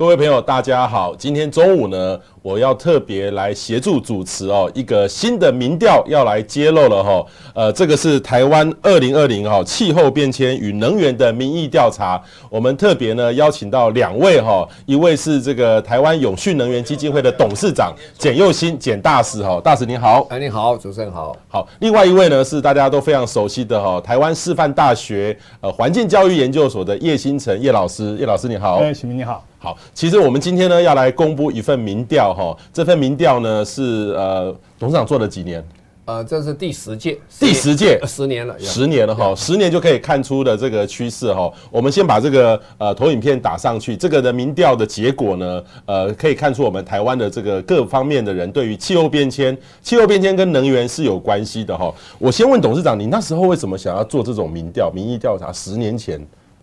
[0.00, 1.14] 各位朋友，大家好。
[1.14, 7.26] 今天中午呢，我要特别来协助主持哦，一个新的民调要来揭露了哈。
[7.54, 12.18] 呃，这个是台湾二零二零哈气候变迁与能源的民意调查。
[12.48, 20.26] 我们特别呢邀请到两位哈，一位是这个台湾永续能源基金会的董事长简佑新简大使哈，大使您好。
[20.30, 21.36] 哎，你好，主持人好。
[21.46, 28.78] 好，另外一位呢是大家都非常熟悉的哈，台湾师范大学呃环境教育研究所的叶新成叶老师，叶老师你好。
[28.78, 29.44] 哎，启明你好。
[29.62, 35.62] 好，其实我们今天呢要来公布一份民调哈，这份民调呢是呃董事长做了几年？
[36.06, 41.52] 呃，这是第十届，第十届，十年了，十年了哈，十年就可以看出的这个趋势哈。
[41.70, 51.94] 我们先把这个呃投影片打上去，这个的民调的结果呢，呃，可以看出我们台湾的这个各方面的人对于气候变迁、气候变迁跟能源是有关系的哈。
[52.18, 55.52] 我先问董事长，你那时候为什么想要做这种民调、民意调查？
[55.52, 56.18] 十年前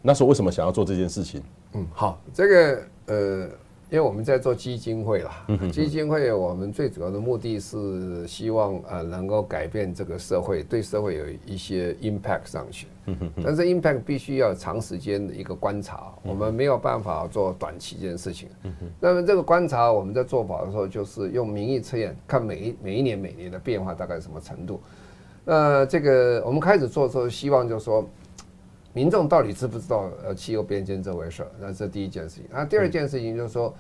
[0.07, 1.43] 那时候为什么想要做这件事情？
[1.73, 3.41] 嗯，好，这个呃，
[3.89, 12.87] 因为我们在做基金会啦，基金会我们最主要的目的是希望呃能够改变这个社会，对社会有一些 impact 上去。
[13.43, 18.47] 但是 impact 必须要长时间的一个观察，我们没有办法做短期这件事情。
[18.63, 24.79] 嗯那么这个观察我们在做法的时候，就是用民意测验，看每一每一年每年的变化大概什么程度。
[25.43, 28.07] 那这个我们开始做的时候，希望就是说。
[28.97, 31.51] 民众到底知不知道呃气候变迁这回事儿？
[31.59, 32.45] 那这第一件事情。
[32.49, 33.71] 那第二件事情就是说，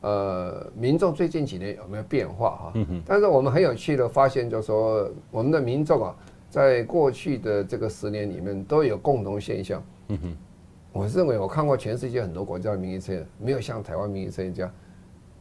[0.00, 2.72] 呃，民众最近几年有没有变化哈？
[3.04, 6.16] 但是我们很有趣的发现，就是说我们的民众啊，
[6.48, 9.82] 在过去的这个十年里面都有共同现象。
[10.90, 14.72] 我认为我看过全世界很多国家的民意测验，没有像台湾民意测验这样。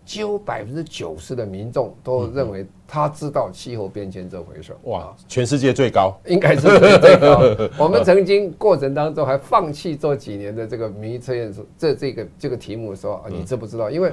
[0.03, 4.75] 几乎百分之九十的民众都认为他知道气候变迁这回事。
[4.83, 7.39] 哇，全世界最高，应该是最最高。
[7.77, 13.89] 我们曾经过程当中还放弃做几年的这个民意测验，这这个这个题目说啊，你知不知道？
[13.89, 14.11] 因为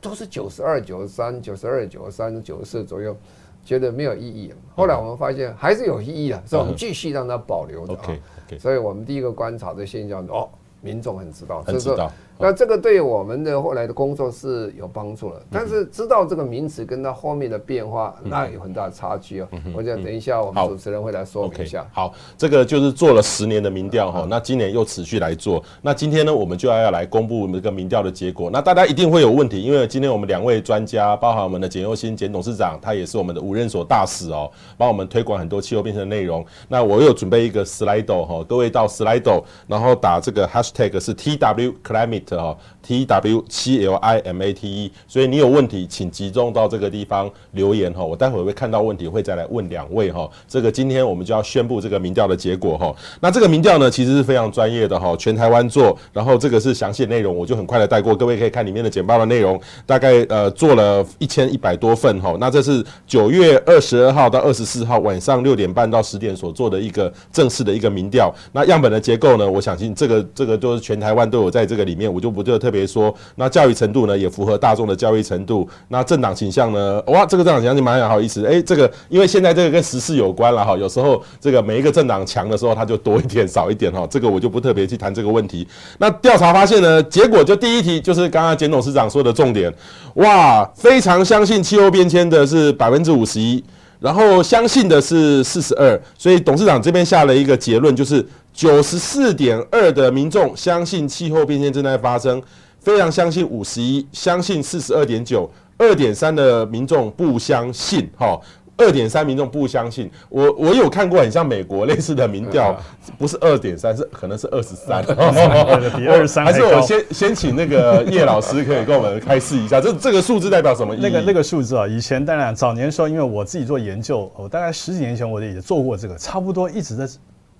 [0.00, 3.16] 都是九十二、九十三、九十二、九十三、九十四左右，
[3.64, 4.52] 觉得没有意义。
[4.74, 7.94] 后来我们发现还是有意义的，所以我们继续让它保留的。
[7.94, 8.20] OK，
[8.58, 10.48] 所以我们第一个观察的现象哦，
[10.80, 12.12] 民众很知道，很知道。
[12.38, 19.48] 那这个对我们的后来的工作是有帮助了，但是知道这个名词跟它后面的变化，那有很大的差距哦。
[19.74, 21.86] 我想等一下我们主持人会来说明一下。
[21.92, 25.62] 好，这个就是做了十年的民调哈，那今年又持续来做。
[25.80, 28.50] 那今天呢，我们就要要来公布这个民调的结果。
[28.50, 36.44] 那大家一定会有问题，因为今天我们两位专家，包含我们的简又新简董事长，他也是我们的五任所大使哦，帮我们推广很多气候变迁的内容。
[36.68, 42.56] 那我有准备一个 Slido 哈，各位到 Slido，然后打这个 Hashtag 是 TW Climate 哈。
[42.82, 48.04] T W 七 L I M A T E，所以你有问题，请集中到这个地方留言哈。
[48.04, 50.28] 我待会会看到问题，会再来问两位哈。
[50.48, 52.92] 这个今天我们就要宣布这个民调的结果哈。
[53.20, 62.36] 那这个民调呢，其实是非常专业的哈，全台湾做，然后这个是详细内容，我就很快的带过，各位可以看里面的简报的内容，大概呃做了一千一百多份哈。
[62.40, 68.34] 那这是九月二十二号到二十四号晚上六点半到十点所做的一个正式的一个民调。
[68.50, 73.14] 那样本的结构呢，我相信这个这个都是全台湾都有在这个里面，我就不就特别说。
[73.36, 75.68] 那教育程度呢，也符合大众的教育程度。
[75.88, 78.44] 那政党倾向呢，哇，这个政党倾向就蛮好意思。
[78.46, 84.06] 哎，这个因为现在这个跟时事有关了哈，有时候这个每一个政党强的时候，它就多一点少一点哈。
[84.10, 85.66] 这个我就不特别去谈这个问题。
[85.98, 89.72] 那调查发现呢，结果就第一题就是刚刚简董事长说的重点，
[90.14, 93.62] 哇，非常相信气候变迁的是百分之五十一，
[94.00, 102.42] 然后相信的是四十二，所以董事长这边下了一个结论，就是九十四点二的民众相信气候变迁正在发生。
[102.80, 105.48] 非常相信五十一，相信四十二点九，
[105.78, 108.36] 二点三的民众不相信，哈，
[108.76, 110.10] 二点三民众不相信。
[110.28, 112.76] 我我有看过很像美国类似的民调，
[113.16, 115.12] 不是二点三，是可能是二十三，比
[116.10, 120.92] 二十三 还是我先先请那个叶老师可以跟我们开示一下，这这个数字代表什么？
[120.96, 127.06] 那个那个数字啊，以前当然早年时候，因为我自己做研究，我大概十几年前我也做过这个，差不多一直在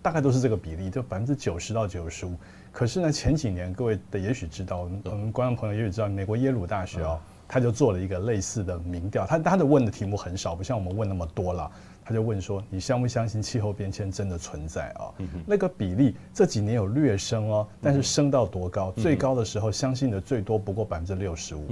[0.02, 2.34] 大概都是这个比例，就百分之九十到九十五。
[2.72, 11.70] 可是呢，前几年各位的也许知道，我们观众朋友也许知道，美国耶鲁大学哦，他就做了一个类似的民调，他他的问的题目很少，不像我们问那么多了，
[12.04, 15.12] 他就问说，你相不相信气候变迁真的存在啊？
[15.46, 18.90] 那个比例这几年有略升哦，但是升到多高？
[18.96, 21.68] 最高的时候相信的最多不过百分之六十五，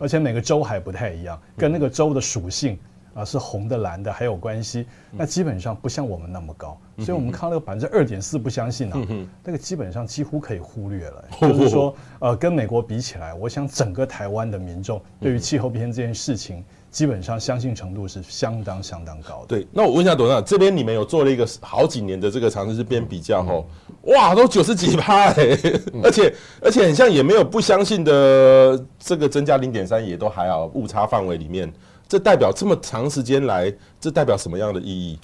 [0.00, 2.78] 而且每个州还不太一样，跟那个州的属性。
[3.14, 8.98] 啊是红的蓝的还有关系，那基本上不像我们那么高，所以我们看到那个百分之二点四不相信啊，
[9.44, 16.64] 那个基本上几乎可以忽略了， 就是说呃跟美国比起来，我想整个台湾的民众对于气候变迁这件事情。
[16.90, 19.48] 基本上相信程度是相当相当高的。
[19.48, 23.66] 对，那我问一下董事长，这边你们有做了一个好几年的这个长时间比较吼，
[24.04, 25.58] 哇，都九十几趴哎，
[26.02, 31.70] 而且而且很像也没有不相信的这个增加零点三，也都还好，误差范围里面，
[32.08, 35.18] 这代表这么长时间来，这代表什么样的意义？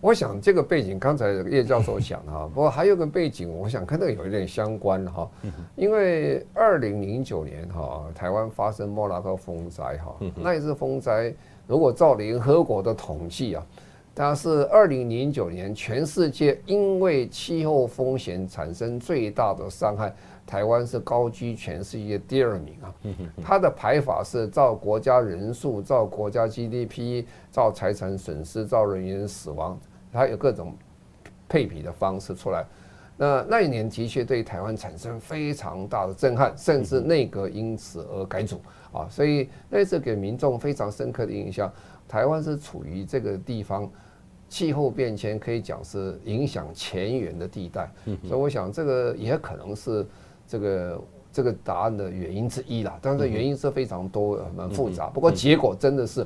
[0.00, 5.28] 我想这个背景，刚才叶教授讲哈， 不过还有个背景，我想跟这个有一点相关哈，
[5.76, 11.32] 因为二零零九年哈，台湾发生莫拉克风灾哈，那一次风灾，
[11.66, 13.66] 如果照联合国的统计啊，
[14.16, 20.12] 它是二零零九年全世界因为气候风险产生最大的伤害。
[20.46, 22.94] 台湾是高居全世界第二名啊，
[23.42, 29.76] 它的排法是照国家人数、照国家 GDP、照财产损失、照人员死亡，
[30.12, 30.72] 它有各种
[31.48, 32.64] 配比的方式出来。
[33.18, 38.60] 那那一年的确对台湾产生非常大的震撼，甚至内阁因此而改组
[38.92, 41.70] 啊，所以那次给民众非常深刻的印象。
[42.06, 43.90] 台湾是处于这个地方，
[44.48, 47.90] 气候变迁可以讲是影响前沿的地带，
[48.26, 50.06] 所以我想这个也可能是。
[50.48, 51.00] 这个
[51.32, 55.08] 这个答案的原因之一啦，但是原因是非常多，蛮复杂。
[55.08, 56.24] 不过结果真的是，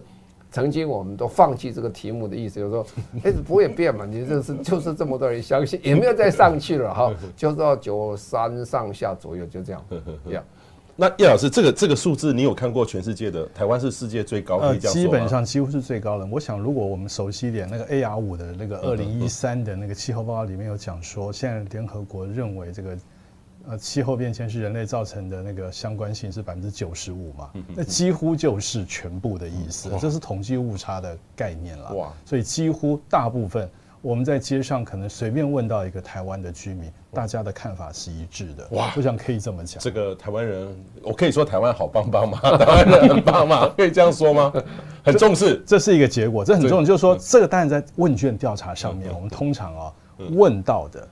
[0.50, 2.86] 曾经我们都放弃这个题目的意思，就是说，
[3.24, 4.04] 哎，不会变嘛？
[4.04, 9.82] 你这是就是这么多人相信，也没有再上去了哈，就是到九三上下左右，就这样。
[10.22, 10.32] 这
[11.00, 13.46] 那叶老师，这个这个数字你有看过全世界的？
[13.54, 15.08] 台湾是世界最高，可以这样说吗？
[15.08, 16.26] 基本上几乎是最高的。
[16.26, 22.98] 我想，如果我们熟悉一点，那个 AR 五的那个二零一三的那个气候报告里面有讲说，现在联合国认为这个。
[23.68, 27.50] 呃，气候变迁是人类造成的，那个相关性是百分之九十五嘛？
[27.76, 31.92] 那几乎就是全部的意思，这是统计误差的概念了。
[31.92, 32.10] 哇！
[32.24, 33.68] 所以几乎大部分
[34.02, 38.66] 我们在街上可能随便问到一个台湾的居民，大家的看法是一致的。
[38.70, 38.92] 哇！
[38.96, 39.78] 我想可以这么讲。
[39.82, 42.38] 这个台湾人，我可以说台湾好棒棒吗？
[42.56, 43.70] 台湾人很棒吗？
[43.76, 44.52] 可以这样说吗？
[45.04, 46.84] 很重视，这是一个结果，这很重要。
[46.84, 49.92] 就是说，这个当然在问卷调查上面，我们通常啊
[50.30, 51.06] 问到的。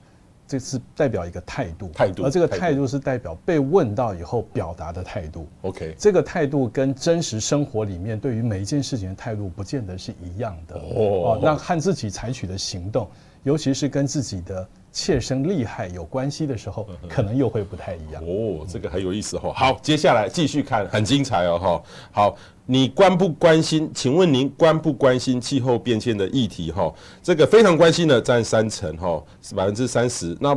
[0.48, 5.46] 这是代表一个态度，态度，而这个态度是代表被问到以后表达的态度。
[5.60, 10.74] OK，这个态度跟真实生活里面对于每一件事情的态度不见得是一样的。
[10.76, 13.06] 哦，那和自己采取的行动，
[13.42, 18.22] 尤其是跟自己的切身利害有关系的时候，可能又会不太一样。
[18.24, 19.52] 哦，这个很有意思哈。
[19.54, 21.82] 好，接下来继续看，很精彩哦哈。
[22.12, 22.36] 好。
[22.70, 23.90] 你关不关心？
[23.94, 26.70] 请问您关不关心气候变迁的议题？
[26.70, 26.92] 哈，
[27.22, 30.36] 这个非常关心的占三成，哈，是百分之三十。
[30.38, 30.54] 那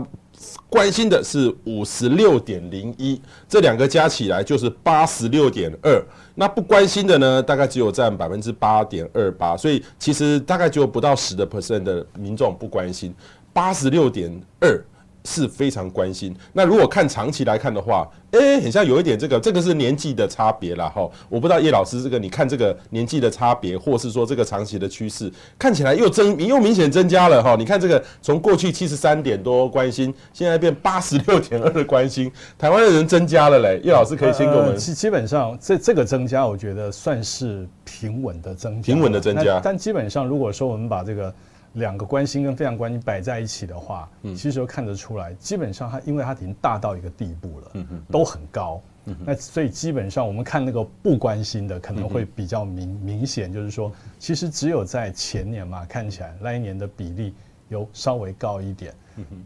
[0.68, 6.06] 关心的是五十六点零一，这两个加起来就是八十六点二。
[6.36, 9.56] 那不关心的呢，大概只有占百分之八点二八。
[9.56, 13.16] 所以其实大概只有不到十的 percent 的民众不关心，
[13.54, 14.84] 八十六点二。
[15.24, 16.36] 是非常关心。
[16.52, 20.90] 那如果看长期来看的话，哎、欸，很像有一点这个，这个是年纪的差别啦。
[20.90, 21.08] 哈。
[21.30, 27.56] 我不知道叶老师这个，你看这个年纪的差别，或是说这个长期的趋势，看起来又增又明显增加了哈。
[27.56, 33.80] 你看这个从过去七十三点多关心，现在变八十六点二的关心，台湾的人增加了嘞。
[33.84, 34.76] 叶老师可以先给我们。
[34.76, 39.62] 基基本上这这个增加，我觉得算是平稳的增加，平稳的增加。
[39.64, 41.32] 但基本上如果说我们把这个。
[41.74, 47.72] 两个关心跟非常关心摆在一起的话，其实都看得出来，基本上它因为它已经大到一个地步了，
[48.10, 48.82] 都很高。
[49.26, 57.34] 那所以基本上我们看那个不关心的可能会比较明明显，就是说，其实只有在前年嘛，看起来那一年的比例
[57.70, 58.94] 有稍微高一点。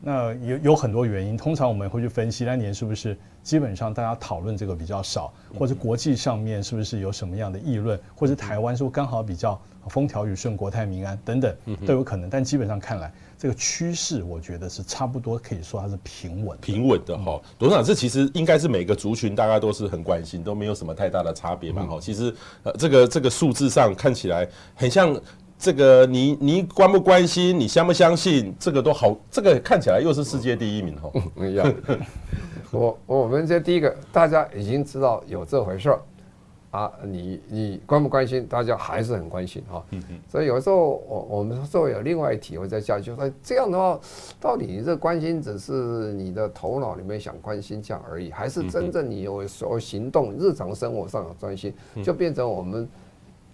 [0.02, 9.60] 那有有很多原因，通常我们会去分析那年是不是基本上大家讨论这个比较少，或者国际上面是不是有什么样的议论，或者台湾是不是刚好比较。
[9.90, 17.42] 风调雨顺，国泰民安等等都有可能，但基本上看来，这个趋势我觉得是差不多，可以说它是平稳、平稳的哈。
[17.60, 22.00] 董事长，这其实应该是每个族群大家都是很关心，都没有什么太大的差别嘛哈。
[22.00, 25.16] 其实呃，这个这个数字上看起来很像
[25.58, 31.12] 这个你你关不关心，你相不相信，这个都好，这个看起来又是世界第一名哈。
[31.46, 31.74] 一样。
[32.72, 36.02] 我我们这第一个，大家已经知道有这回事儿。
[36.76, 38.46] 啊，你你关不关心？
[38.46, 39.82] 大家还是很关心哈。
[40.28, 43.98] 所以有时候我我们说有另外一题，我在下就说这样的话，
[44.42, 52.90] 到底这关心只是你的头脑里面想关心这样而已，还是真正你有所行动，日常生活上的关心，就变成我们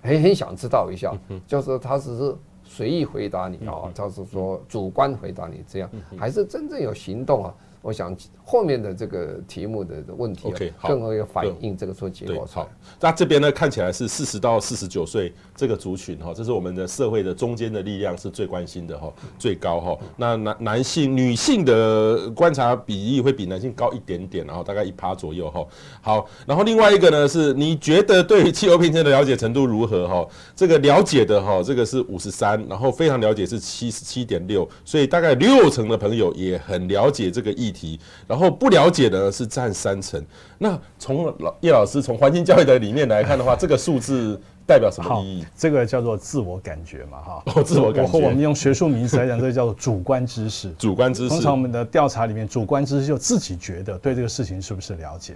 [0.01, 7.53] 很很想知道一下， 就是他只是随意回答你啊，他是说主观回答你这样，还是真正有行动啊？
[7.81, 12.45] 我想后面的这个题目的问题，OK，更会反映这个做结果。
[12.51, 12.69] 好，
[12.99, 19.97] 那这边呢看起来是四十到四十九岁这个族群哈，这是我们的社会的中间的力量是最关心的哈，最高哈。
[20.17, 25.65] 那男男性、女性的观察比例会比男性高一点点，然后大概一趴左右哈。
[26.01, 30.27] 好，然后另外一个呢是你觉得对气候变迁的了解程度如何哈？
[30.55, 40.23] 这个了解的哈，这个是五十三，然后非常了解是七十七点六，所以大概六成的朋友也很了解这个议题，然后不了解的是占三成。
[40.57, 44.39] 那从老叶老师从环境教育的理念来看的话，这个数字
[44.71, 45.45] 代表什么意义？
[45.53, 47.43] 这个叫做自我感觉嘛，哈。
[47.55, 48.17] 哦，自我感觉。
[48.17, 50.71] 我们用学术名词来讲，这个叫做主观知识。
[50.79, 51.29] 主观知识。
[51.29, 55.35] 通常我们的调查里面，主观知识就自己觉得对这个事情是不是了解。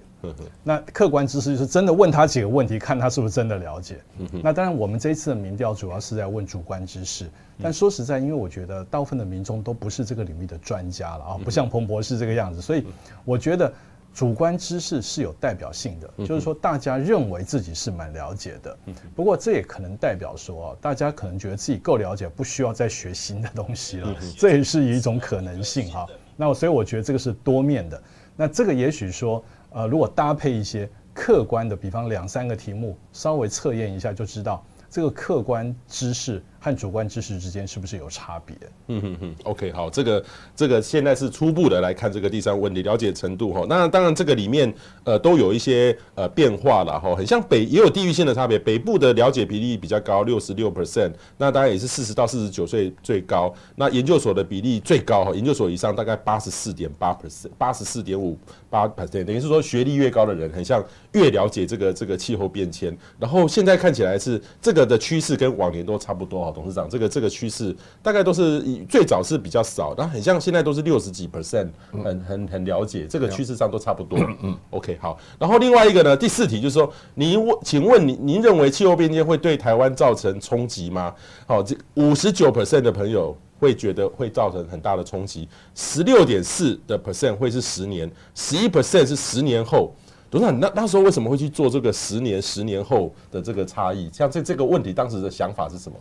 [0.63, 3.97] 那客观知识就是真的问他几个问题，看他是不是真的了解。
[4.41, 7.25] 那当然，我们这一次的民调主要是在问主观知识。
[7.61, 12.85] 但说实在，因为我觉得大部分的民众都不是这个领域的专家了啊，不像彭博士这个样子，所以
[13.25, 13.69] 我觉得。
[14.15, 18.77] 主观知识是有代表性的，就是说大家认为自己是蛮了解的。
[19.13, 24.15] 不过这也可能代表说，大家可能觉得自己够了解，不需要再学新的东西了。
[24.37, 26.07] 这也是一种可能性哈。
[26.37, 28.01] 那所以我觉得这个是多面的。
[28.37, 34.65] 那这个也许说，呃，如果搭配一些客观的，比方两三个题目，稍微测验一下就知道。
[34.89, 38.55] 这个客观知识和主观知识之间是不是有差别？
[38.87, 43.63] 嗯哼哼，OK，好，这个这个现在是初步的来看这个第三个问题了解程度哈。
[43.69, 53.53] 那当然这个里面呃都有一些呃变化了哈，很像北也有地域性的差别，北部的了解比例比较高，六十六 percent，那当然也是四十到四十九岁最高。
[53.75, 58.35] 那研究所的比例最高哈，研究所以上大概八十四点八 percent，八十四点五
[58.75, 62.97] 八 percent，等于是说学历越高的人，很像越了解这个这个气候变迁。
[63.19, 64.85] 然后现在看起来是这个。
[64.85, 71.69] 的趋势跟往年都差不多哈，董事长，这个这个趋势大概都是最早是比较少，但很像现在都是六十几 percent，
[72.03, 74.19] 很很很了解，这个趋势上都差不多。
[74.43, 75.17] 嗯，OK，好。
[75.39, 81.11] 然后另外一个呢，第四题就是说，您问，请问您您认为气候变迁会对台湾造成冲击吗？
[81.47, 83.35] 好，这五十九 percent 的朋友
[83.65, 89.91] 会觉得会造成很大的冲击，十六点四的 percent 会是十年，十一 percent 是十年后。
[90.29, 94.07] 董事长，那那时候为什么会去做这个十年、十年后的这个差异？
[94.13, 95.97] 像这这个问题，当时的想法是什么？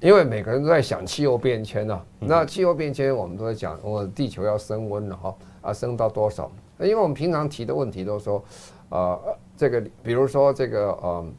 [0.00, 2.04] 因为每个人都在想气候变迁啊。
[2.18, 6.50] 那气候变迁，我们都在讲，我地球要升温了哈，啊，升到多少？
[6.80, 8.42] 因为我们平常提的问题都说，
[8.88, 9.18] 啊，
[9.56, 11.32] 这个比如说这个，嗯，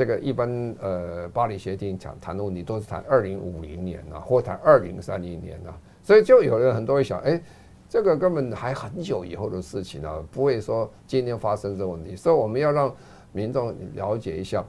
[0.00, 7.38] 这个一般呃，巴黎协定讲谈的问题都是谈二零五零年啊，或谈二零三零年啊，所以就有人很多会想，哎。
[7.86, 12.94] 这个根本还很久以后的事情啊，不会说今天发生这个问题，所以我们要让
[13.32, 14.64] 民众了解一下，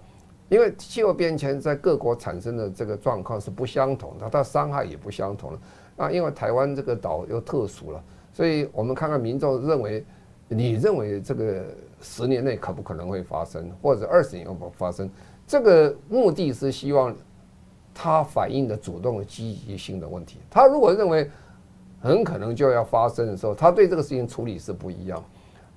[0.49, 5.59] 因为气候变迁在各国产生的这个状况是不相同的，它伤害也不相同了。
[5.95, 10.03] 那因为台湾这个岛又特殊了，所以我们看看民众认为，
[10.49, 11.63] 你认为这个
[12.01, 15.09] 十年内可不可能会发生，或者二十年后发生？
[15.47, 17.15] 这个目的是希望
[17.93, 20.39] 他反映的主动的积极性的问题。
[20.49, 21.29] 他如果认为，
[22.01, 25.23] 很可能就要发生的时候，他对这个事情处理是不一样。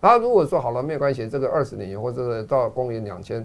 [0.00, 3.45] 他如果说好了，没有关系，这个二十年以后或者到公元两千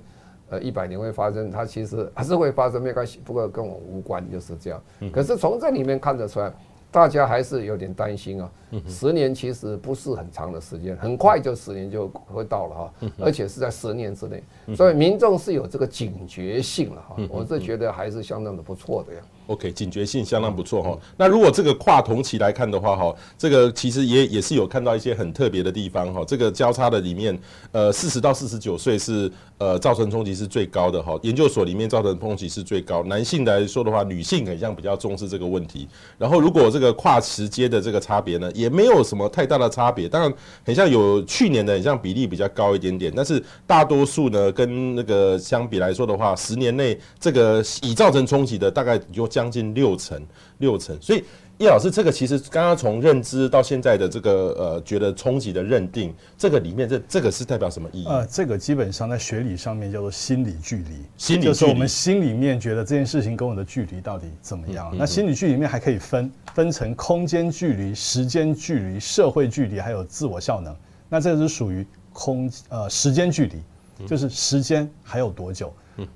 [0.49, 4.81] 呃一百年会发生，它其实还是会发生，没关系，不过跟我无关，就是这样。
[5.11, 6.53] 可是从这里面看得出来。
[6.91, 8.49] 大家还是有点担心啊，
[8.87, 14.43] 十年其实不是很长的时间，很快就十年就会到了哈，而且是在十年之内，
[14.75, 19.21] 所以民众是有这个警觉性了哈，我是觉得还是相当的不错的呀。
[19.47, 20.97] OK，警觉性相当不错哈。
[21.17, 26.23] 那如果这个跨同期来看的话哈，这个其实也也是有看到一些很特别的地方哈。
[26.23, 27.37] 这个交叉的里面，
[27.71, 33.03] 呃，四十到四十九岁是呃造成冲击是最高的哈，研究所里面造成冲击是最高。
[33.03, 35.87] 男性来说的话，女性很像比较重视这个问题。
[36.17, 40.09] 然后如果这个跨时间的这个差别呢，也没有什么太大的差别。
[40.09, 40.33] 当然，
[40.65, 43.13] 很像有去年的，很像比例比较高一点点。
[43.15, 50.19] 但是大多数呢，跟那个相比来说的话，十年内这个已造成冲击的，大概就将近六成，
[50.57, 50.97] 六成。
[51.01, 51.23] 所以。
[51.59, 58.05] 叶老师，这个其实刚刚从认知到现在的这个呃，觉得冲击的认定，这个里面这这个是代表什么意义？
[58.07, 64.89] 呃，这个基本上在学理上面叫做心理距离，心理就是我们心里面觉得这件事情跟我的距离到底怎么样？
[64.93, 70.73] 嗯嗯、那心理距离里面还可以分分成空间距离、时间距离、社会距离，还有自我效能。
[71.09, 75.73] 那这个是属于空呃时间距离，就是时间还有多久？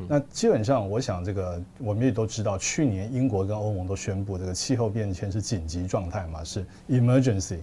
[0.07, 7.59] 那基本上，我想这个我们也都知道，去年英国跟欧盟都宣布这个气候变迁是紧急状态嘛，是 emergency。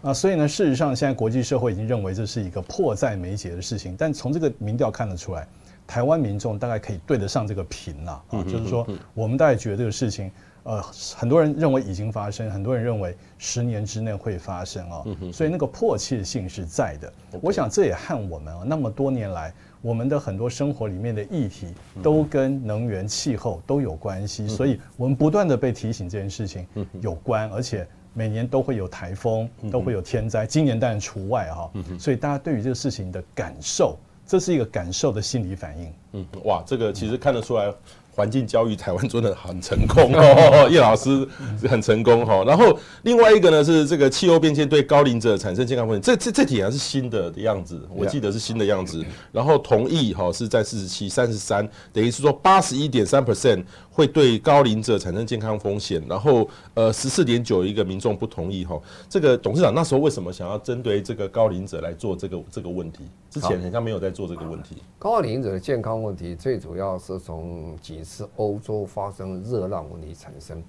[0.00, 3.94] 啊，所以呢，事实上现在国际社会已经认为这是一个迫在眉睫的事情。
[3.94, 5.46] 但从这个民调看得出来，
[5.86, 10.32] 台湾民众大概可以对得上这个频了啊，就是说我们大概觉得这个事情
[10.62, 10.82] 呃，
[11.14, 17.12] 很多人认为已经发生，很多人认为十年之内会发生啊，所以那个迫切性是在的。
[17.42, 19.52] 我想这也和我们啊那么多年来
[19.86, 21.68] 我们的很多生活里面的议题
[22.02, 26.66] 都跟能源、气候都有关系，所以我们不断的被提醒这件事情
[27.00, 31.70] 有关，而且每年都会有台风，都会有天灾，今年当然除外哈。
[32.00, 35.92] 所以大家对于这个事情的感受，这是一个感受的心理反应。
[36.14, 37.72] 嗯，哇，这个其实看得出来。
[38.16, 41.28] 环境教育台湾做的很成功 哦，叶老师
[41.68, 42.42] 很成功哈。
[42.46, 49.04] 然后另外一个呢是这个气候变迁对高龄者产生健康问题，这这这题还是新的的样子，我记得是新的样子。
[49.30, 53.62] 然后同意哈是在四十七、三十三，等于是说八十一点三 percent
[53.96, 56.00] 会对高龄者产生健康风险。
[56.08, 58.80] 然后呃十四点九一个民众不同意哈。
[59.08, 63.04] 这个董事长那时候为什么想要针对这个高龄者来做这个这个问题？
[63.28, 64.76] 之前好像没有在做这个问题。
[64.98, 68.02] 高龄者的健康问题最主要是从几。
[68.06, 70.62] 次欧洲发生热浪问题产生。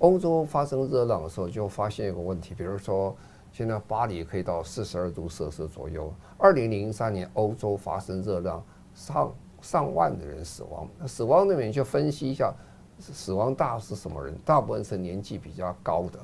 [0.00, 3.16] 欧洲发生热浪的时候，就发现一个问题，比如说
[3.52, 6.12] 现在巴黎可以到四十二度摄氏左右。
[6.36, 8.62] 二零零三年欧洲发生热浪，
[8.94, 9.32] 上
[9.64, 10.88] 上万的人死亡。
[11.08, 12.52] 死亡那边就分析一下，
[13.00, 14.36] 死亡大是什么人？
[14.44, 16.18] 大部分是年纪比较高的，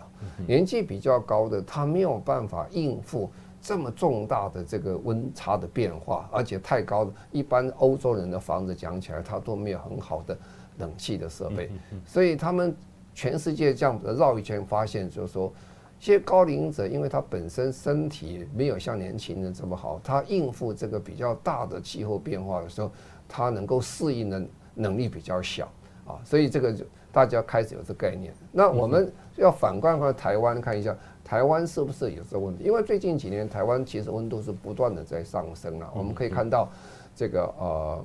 [0.46, 3.30] 年纪比较高的他没有办法应付。
[3.62, 10.34] 这么重大的这个温差的变化，而且太高了，一般欧洲人的房子讲起来，他都没有很好的
[10.78, 11.70] 冷气的设备，
[12.06, 12.74] 所以他们
[13.12, 15.52] 全世界这样绕一圈，发现就是说，
[16.00, 22.90] 一些高龄者，因为他本身身体没有像年轻人这么好，他应付这个比较大的气候变化的时候，
[23.30, 24.42] 他能够适应的
[24.74, 25.70] 能力比较小
[26.06, 28.34] 啊，所以这个就大家开始有这个概念。
[28.50, 30.94] 那我们要反观回台湾看一下。
[31.22, 32.64] 台湾是不是有这个问题？
[32.64, 35.88] 因为最近几年台湾其实温度是不断的在上升了。
[35.94, 36.68] 我们可以看到，
[37.14, 38.04] 这个呃，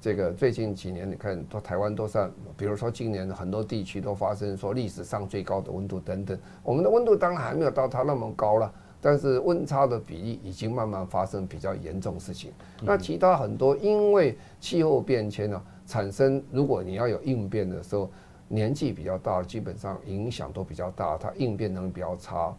[0.00, 6.38] 这个最近几年你看，都台湾都算，比如说今年很多地区都发生说历史上最高的温度等等。
[6.62, 8.72] 我们的温度当然还没有到它那么高了，
[9.04, 12.50] 但是温差的比例已经慢慢发生比较严重事情。
[12.80, 18.10] 那其他很多因为气候变迁呢产生，如果你要有应变的时候。
[18.46, 22.54] 年纪比较大，基本上影响都比较大，它应变能力比较差，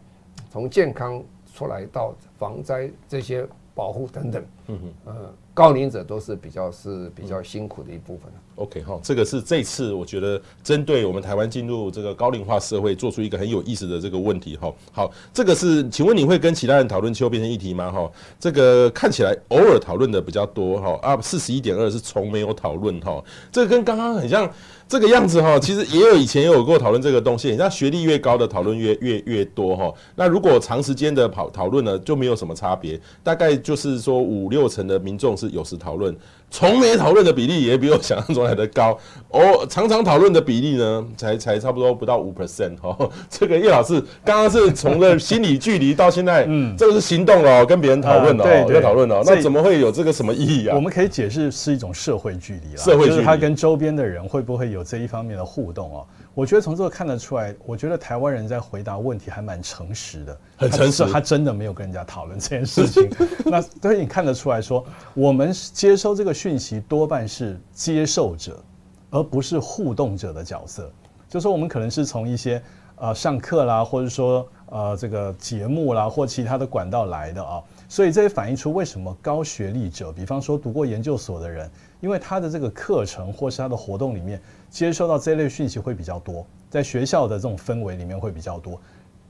[0.50, 1.22] 从健康
[1.54, 8.30] 出来到防灾这些保护等等，嗯高龄者都是比较是比较辛苦的一部分。
[8.56, 14.72] OK 哈，这个是这次我觉得针对我们台湾进入这个高龄化社会，做出一个很有意思的这个问题哈。
[14.92, 17.90] 好，这个是，请问你会跟其他人讨论气候变迁议题吗？
[17.90, 18.10] 哈，
[18.40, 23.22] 这个看起来偶尔讨论的比较多哈，啊，四十一点二是从没有讨论哈，
[23.52, 24.50] 这个跟刚刚很像。
[24.88, 29.92] 这个样子哈，其实也有以前也有过讨论这个东西，像学历越高的讨论越越越多哈。
[30.14, 36.16] 那如果长时间的讨讨论呢，就没有什么差别，大概就是说五六成的民众是有时讨论。
[36.48, 38.98] 从没讨论的比例也比我想象中来的高
[39.30, 43.10] 哦，常常讨论的比例呢，才才差不多不到五 percent 哦。
[43.28, 50.76] 这个叶老师刚刚是从了心理距离到现在，嗯， 这个是行动了，跟别人讨论了，对，在讨论了，那怎么会有这个什么意义啊？
[50.76, 56.06] 我们可以解释是一种社会距离了，社会距离，他跟周边的人会不会有这一方面的互动哦？
[56.36, 63.08] 我觉得从这个看得出来，我觉得台湾人在回答问题还蛮诚实的，很诚实，他真的没有跟人家讨论这件事情。
[63.46, 68.62] 那所以你看得出来说，我们接收这个讯息多半是接受者，
[69.08, 70.92] 而不是互动者的角色。
[71.26, 72.62] 就说我们可能是从一些
[72.96, 77.62] 呃上课啦，或者说呃这个节目啦，或其他的管道来的啊。
[77.88, 81.70] 所以这也反映出为什么高学历者，比方说读过研究所的人，
[82.00, 84.38] 因为他的这个课程或是他的活动里面。
[84.76, 88.78] 接收到这类讯息会比较多，在学校的这种氛围里面会比较多。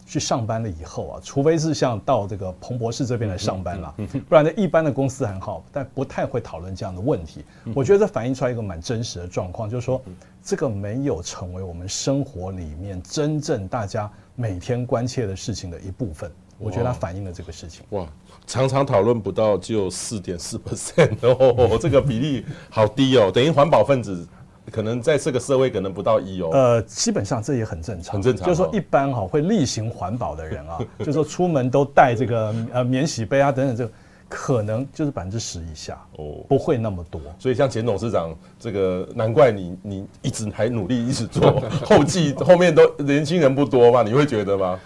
[0.05, 3.95] 去上班了以后啊，除非是像到这个彭博士这边来上班了，
[4.29, 7.45] 不然呢，一般的公司很好，但不太会讨论这样的问题。
[7.75, 10.03] 我觉得这反映出来一个蛮真实的状况，就是说
[10.43, 16.29] 这个没有成为我们生活里面真正大家每天关切的事情的一部分。
[16.59, 17.85] 我觉得它反映了这个事情。
[17.91, 18.07] 哇，
[18.47, 24.27] 常常讨论不到只有四点四 percent 哦，这个比例好低哦，等于环保分子。
[24.71, 26.51] 可能在这个社会可能不到一哦。
[26.53, 28.47] 呃，基本上这也很正常，很正常。
[28.47, 33.93] 就是说一般哈会例行环保的人啊， 就是说出门都带这个呃免洗杯啊等等，这个
[34.29, 37.21] 可能就是百分之十以下哦，不会那么多。
[37.39, 44.79] 所以像简董事长这个，难怪你你一直还努力一直做， 后继后面都年轻人不多嘛，你会觉得吗？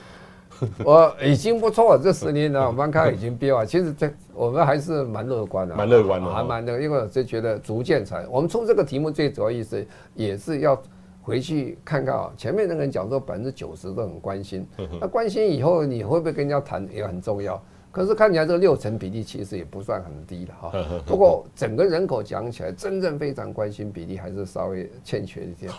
[0.85, 3.65] 我已经不错了，这十年呢，我们看已经变化。
[3.65, 8.27] 其实这我们还是蛮乐观的，蛮乐观的，还蛮的，因为我就觉得逐渐才。
[8.29, 10.81] 我们出这个题目最主要意思也是要
[11.23, 12.31] 回去看看啊。
[12.37, 14.67] 前面那个人讲说百分之九十都很关心，
[15.01, 17.61] 那关心以后你会不会跟人家谈也很重要。
[17.93, 20.73] 可是看起来这个六成比例其实也不算很低的哈。
[21.05, 25.73] 不过整个人口讲起来，真正非常关心比例还是稍微欠缺一点。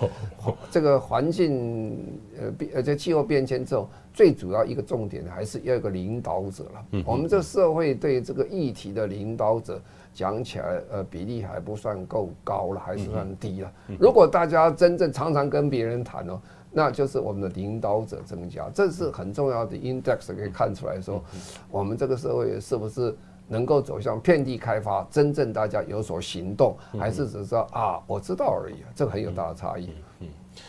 [0.69, 7.03] 这个环境呃变而且气候变迁之后，最主要一个重点还是要有个领导者了。
[7.05, 9.81] 我们这社会对这个议题的领导者
[10.13, 13.71] 讲起来，呃比例还不算够高了，还是算低了。
[13.99, 16.39] 如果大家真正常常跟别人谈哦。
[16.73, 21.21] 那就是我们的领导者增加，这是很重要的 index 可以看出来说，
[21.69, 23.13] 我们这个社会是不是
[23.49, 29.89] 能够走向遍地开发，真正大家有所行动，还是只是说啊我知道而已，这个很有大的差异。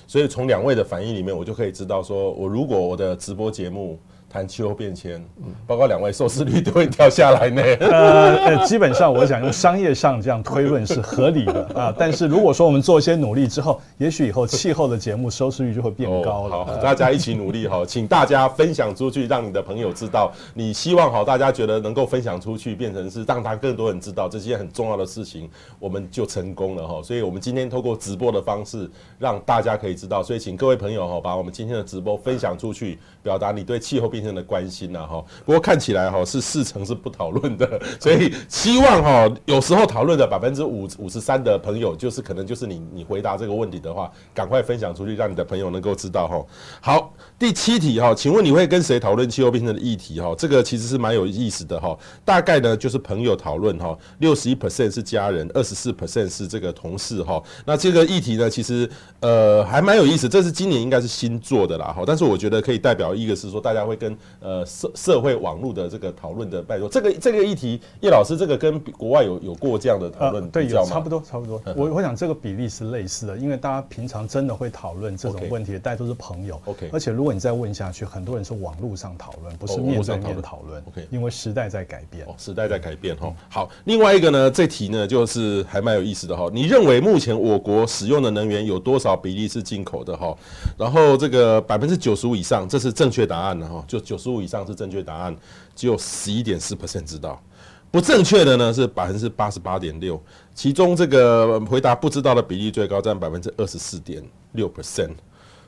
[0.06, 3.98] 所以从两位的反应里面，我就可以知道说，我如果我的直播节目。
[4.32, 5.22] 谈气候变迁，
[5.66, 7.62] 包括两位收视率都会掉下来呢。
[7.92, 11.94] 呃，基本上我想用商业上这样推论是合理的啊。
[11.98, 16.64] 但是如果说我们做一些努力之后，也许以后气候的节目收视率就会变高了。
[16.64, 20.32] 好，大家一起努力哈，请大家分享出去，让你的朋友知道。
[20.54, 27.02] 你希望好，大家觉得能够分享出去，变成是让他更多人知道这些很重要的事情，我们就成功了哈。
[27.02, 30.22] 所以我们今天透过直播的方式，让大家可以知道。
[30.22, 46.44] 所以请各位朋友哈，把我们今天的直播分享出去，表达你对气候变迁的关心了哈，不过看起来哈是四成是不讨论的，所以希望哈有时候讨论的百分之五五十三的朋友，就是可能就是你你回答这个问题的话，赶快分享出去，让你的朋友能够知道哈。
[46.80, 50.34] 好，第七题哈，请问你会跟谁讨论气候变迁的议题哈？
[50.36, 57.42] 这个其实是蛮有意思的哈，大概呢就是朋友讨论哈，六十一 percent 是家人，二十四 percent 是这个同事哈。
[57.64, 58.88] 那这个议题呢，其实
[59.20, 64.52] 呃还蛮有意思，这是今年应该是新做的啦哈，但是我觉得可以代表一个是说大家会跟呃。
[64.52, 71.58] 呃，社社会网络的这个讨论的，拜托，这个这个议题，叶老师，这个跟国外有有过这样的讨论，对，有差不多差不多。
[71.74, 76.60] 我我想这个比例是类似的，因为大家平常真的会讨论这种问题，大家都是朋友。
[76.66, 80.82] OK，而且如果你再问下去，很多人是网络上讨论，不是面对面讨论。
[80.88, 83.34] OK，因为时代在改变，哦时代在改变哈。
[83.48, 86.50] 好，另外一个呢，这题呢就是还蛮有意思的哈。
[86.52, 90.36] 你认为目前我国使用的能源有多少比例是进口的哈？
[90.76, 94.40] 然后这个百分之九十五以上，这是正确答案的哈，就九十五。
[94.40, 95.36] 以上是正确答案，
[95.74, 97.42] 只有十一点四 percent 知道，
[97.90, 100.22] 不正确的呢是百分之八十八点六，
[100.54, 105.10] 其中这个回答不知道的比例最高，占百分之二十四点六 percent。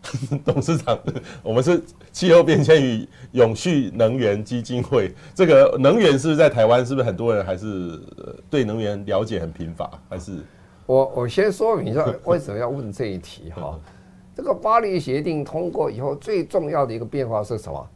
[0.45, 0.97] 董事长，
[1.43, 6.87] 我们是气候变迁与永续能源基金会，这个能源是不是在台湾？
[6.87, 7.99] 是不是很多人还是
[8.49, 9.91] 对能源了解很贫乏？
[10.09, 10.39] 还是
[10.87, 13.81] 我我先说明一下为什么要问这一题哈？
[14.35, 17.87] 这个巴黎协定通过以后，最重要的一个变化是什么？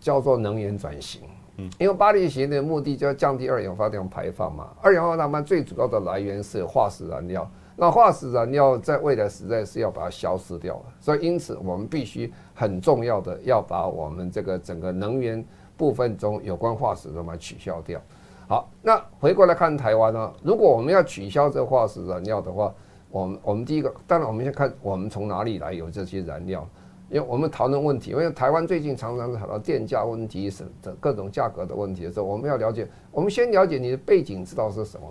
[0.00, 1.22] 叫做能源转型，
[1.56, 4.68] 嗯，因为巴黎协定的目的就要降低二氧化碳排放嘛。
[4.80, 15.44] 二氧化碳排最主要的来源是化石燃料，那化石燃料在未来实在是要把它消失掉了，所以因此我们必须很重要的要把我们这个整个能源
[15.76, 18.00] 部分中有关化石的嘛取消掉。
[18.46, 22.72] 好，那回过来看台湾呢，如果我们要取消这化石燃料的话，
[23.10, 26.68] 我们我们第一个，当然我们先看我们从哪里来有这些燃料。
[27.10, 35.06] 因为我们讨论问题，因为台湾最近常常讨论电价问题什么的各种价格的问题的时候，我们要了解，我们先了解你的背景，知道是什么。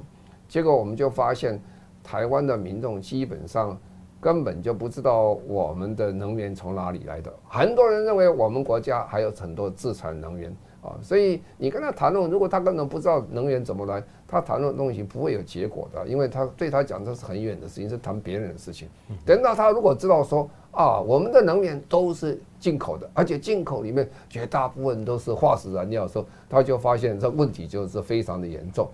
[0.48, 1.60] 结果我们就发现，
[2.04, 3.76] 台湾的民众基本上
[4.22, 7.34] 根本就不知道我们的能源从哪里来的。
[7.48, 10.56] 很多人认为我们国家还有很多自产能源
[10.88, 18.88] 啊，所以你跟他谈论，如果他根本不知道能源怎么来，他谈论东西不会有结果的，因为他对他讲这是很远的事情，是谈别人的事情。
[19.26, 28.88] 等到他如果知道说，啊，我们的能源都是进口的，而且进口里面绝大部分都是化石燃料的时候，他就发现这问题就是非常的严重。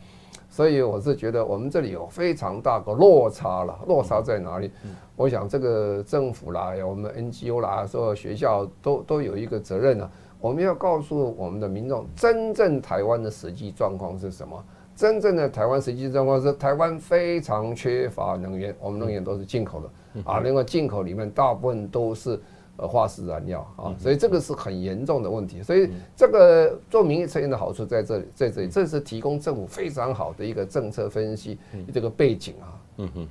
[0.49, 4.69] 所以我是觉得我们这里有非常大的落差了，落差在哪里？
[5.15, 10.09] 我想这个政府啦，我们 NGO 啦，所有学校都都有一个责任呢。
[10.43, 14.61] 我们要告诉我们的民众，真正台湾的实际状况是什么？
[14.93, 20.21] 真正的台湾实际状况是台湾非常缺乏能源，我们能源都是进口的。
[20.25, 22.37] 啊，另外进口里面大部分都是
[22.75, 25.63] 呃化石燃料啊，所以这个是很严重的问题。
[25.63, 31.57] 所以这个做民意测验的好处在这里，在这里，这是提供政府非常好的一个政策分析
[31.93, 32.75] 这个背景啊。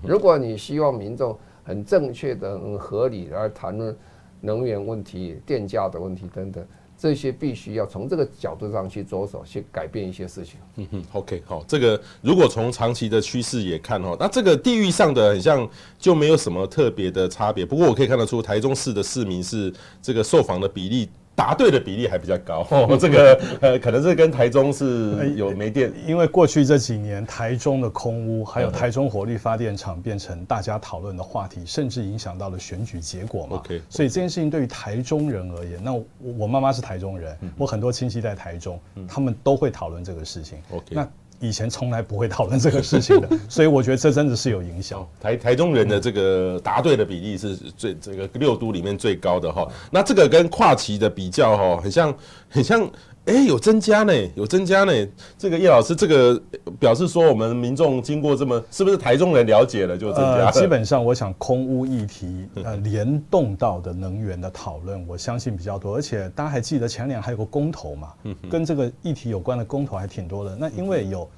[0.02, 3.94] 如果你希望民众很正确的、很合理来谈论
[4.40, 6.64] 能源问题、电价的问题等等。
[7.02, 10.54] 这些必须要从这个角度上去着手，去改变一些事情。
[10.76, 17.66] 嗯哼，OK，好，这个如果从长期的趋势也看哦，那这个地域上的很像就没有什么特别的差别。
[17.66, 21.08] 不过我可以看得出，台中市的市民是这个受访的比例
[21.42, 33.56] 答对的比例还比较高， 哦、这个呃，可能是跟台中是有煤电，因为过去这几年台中的空屋，还有台中火力发电厂变成大家讨论的话题，甚至影响到了选举结果嘛。
[33.56, 36.04] OK，所以这件事情对于台中人而言，那我
[36.38, 38.78] 我妈妈是台中人，我很多亲戚在台中，
[39.08, 40.58] 他们都会讨论这个事情。
[40.70, 41.08] OK，那。
[41.42, 45.06] 以前从来不会讨论这个事情的， 所以我觉得这真的是有影响。
[45.20, 49.66] 台台中人的这个答对的比例是最这个六都里面最高的哈。
[49.90, 52.14] 那这个跟跨旗的比较哈，很像
[52.48, 52.88] 很像，
[53.26, 54.92] 哎，有增加呢，有增加呢。
[55.38, 56.40] 这个叶老师，这个
[56.80, 60.50] 表示说我们民众经过这么，是不是台中人了解了就增加？
[60.50, 65.94] 基本上，我想空污议题呃 联动到的能源的讨论，我相信比较多。
[65.96, 68.12] 而且大家还记得前两年还有个公投嘛，
[68.50, 70.56] 跟这个议题有关的公投还挺多的。
[70.56, 71.28] 那因为有。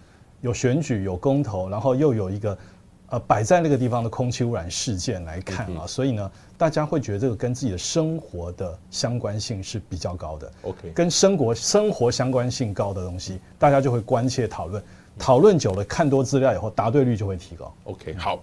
[0.41, 2.59] 有选举，有公投，然后又有一个，
[3.11, 10.53] 呃，摆在那个地方的空气污染事件来看啊，所以呢，大家会觉得这个跟自己的生活的相关性是比较高的。
[10.63, 14.83] OK，跟生活生活相关性高的东西，大家就会关切讨论，
[15.19, 17.73] 讨论久了，看多资料以后，答对率就会提高。
[17.85, 18.43] OK，好，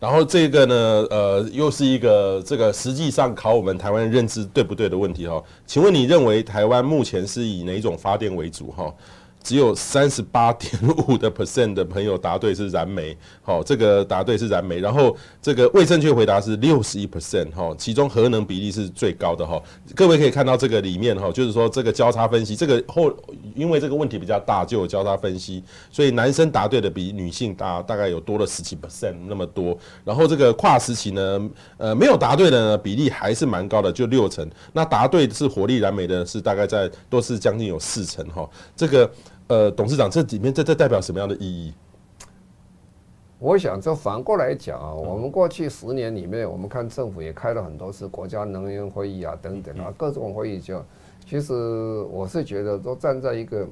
[0.00, 0.74] 然后这个呢，
[1.08, 5.42] 呃，又是一个这个实际上考我们台湾认知对不对的问题哈？
[5.66, 8.92] 请问你认为台湾目前是以哪一种发电为主哈？
[9.42, 10.72] 只有三十八点
[11.08, 19.60] 五的 percent 的朋友答对是燃煤，好，这个答对是燃煤，然后这个未正确回答是六十一 percent 哈，其中核能比例是最高的哈。
[19.94, 23.10] 各位可以看到这个里面哈，就是说这个交叉分析，这个后
[23.54, 29.76] 因为这个问题比较大，就有交叉分析，所以男生答对的比女性大，大概有多了十几 percent 那么多。
[30.04, 34.48] 然后这个跨时期呢，呃，没有答对的呢比例还是蛮高的，就六成。
[34.74, 39.10] 那答对是火力燃煤的是大概在都是将近有四成哈，这个。
[39.50, 41.74] 呃，董事长，这里面这这代表什么样的意义？
[43.40, 50.80] 我想，这反过来讲啊，我们过去十年里面，我们看政府也开了很多次国家能源会议啊，等等啊，各种会议就，
[51.26, 51.52] 其实
[52.12, 53.66] 我是觉得，都站在一个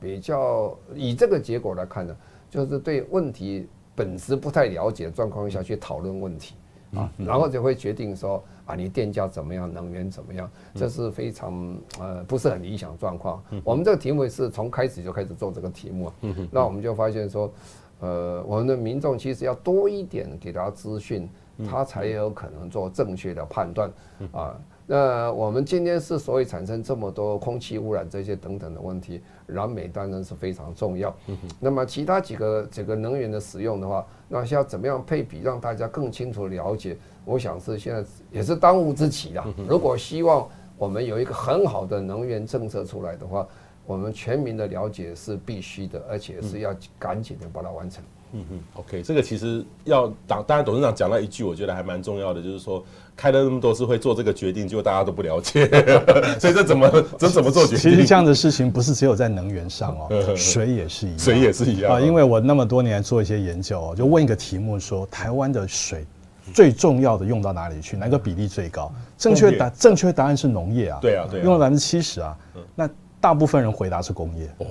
[0.00, 2.16] 比较以这个结果来看呢，
[2.48, 6.54] 就是对问题本质不太了解的状况下去讨论问题
[6.96, 8.42] 啊，然后就会决定说。
[8.66, 9.70] 啊，你电价怎么样？
[9.70, 10.50] 能源怎么样？
[10.74, 13.44] 这是非常呃不是很理想状况。
[13.62, 16.10] 我们这个题目是从开始就开始做这个题目，
[16.50, 17.52] 那我们就发现说，
[18.00, 21.28] 呃，我们的民众其实要多一点给他资讯，
[21.68, 23.90] 他才有可能做正确的判断
[24.32, 24.58] 啊。
[24.86, 31.14] 那我们今天之所以产生这么多空气污染这些等等的问题，燃煤当然是非常重要。
[31.60, 36.96] 那么其他几个这个能源的使用的话，那需要怎么样配比，让大家更清楚了解？
[37.24, 39.46] 我想是现在也是当务之急啦。
[39.68, 43.46] 如果希望我们有一个很好的能源政策出来的话，
[43.86, 48.02] 我们全民的了解是必须的，而且是要赶紧的把它完成。
[48.34, 52.84] 嗯嗯，OK，这个其实要当当然董事长讲了一句，我觉得还蛮重要的，就是说
[53.16, 55.66] 开了那么多次会做这个决定，结果大家都不了解，
[56.40, 57.78] 所以这怎么这怎么做决定？
[57.78, 62.00] 其实这样的事情不是只有在能源上哦， 水也是一样，水也是一样啊。
[62.00, 66.04] 因为我那么多年做一些研究，就问一个题目说，台湾的水
[66.52, 67.96] 最重要的用到哪里去？
[67.96, 68.92] 哪个比例最高？
[69.16, 72.36] 正确答正确答案是农业啊，对啊对，用了百分之七十啊，
[72.74, 72.90] 那。
[73.24, 74.66] 大部分人回答是工业哦，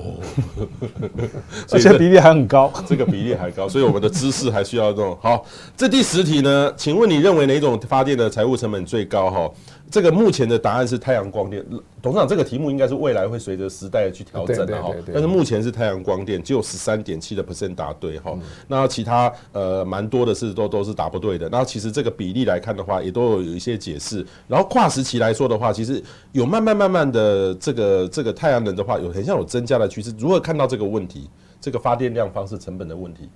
[1.73, 5.17] 而且比例还很高， 这个比例还高，所以我们的知识还需要这种。
[5.19, 5.43] 好，
[5.75, 6.71] 这第十题呢？
[6.77, 9.31] 请问你认为哪种发电的财务成本最高？
[9.31, 9.49] 哈？
[9.93, 11.63] 这个目前的答案是太阳光电，
[12.01, 14.91] 董事长，这个题目应该是未来会随着时代去调整的哈。
[15.13, 18.35] 但是目前是太阳光电，只有十三点七的 percent 答对哈。
[18.67, 21.47] 那其他呃蛮多的是都都是答不对的。
[21.51, 24.25] 那其实这个比例来看的话，也都有有一些解释。
[24.47, 30.11] 然后跨时期来说的话，其实有慢慢慢慢的这个这个太阳能的话，有很像有增加的趋势。
[30.17, 31.29] 如何看到这个问题？
[31.61, 33.29] 这个发电量方式成本的问题？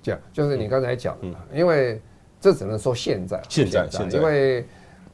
[0.00, 2.00] 这样就是你刚才讲的，因为
[2.40, 4.64] 这只能说现在现在现在因为。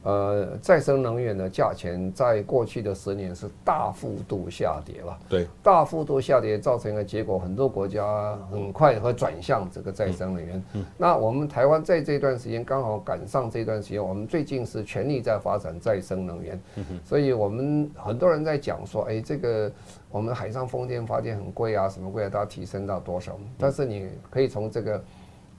[0.05, 5.17] 呃，再生能源的价钱在过去的十年是大幅度下跌了。
[5.27, 10.63] 对，大幅度下跌造成的结果，很多国家很快会转向这个再生能源。
[10.95, 16.61] 那我们台湾在这段时间刚好赶上这段时间，我们最近是全力在发展再生能源。
[17.03, 19.71] 所以我们很多人在讲说，哎，这个
[20.11, 23.39] 我们海上风电发电很贵啊，什么贵啊，它提升到多少？
[23.57, 25.03] 但是你可以从这个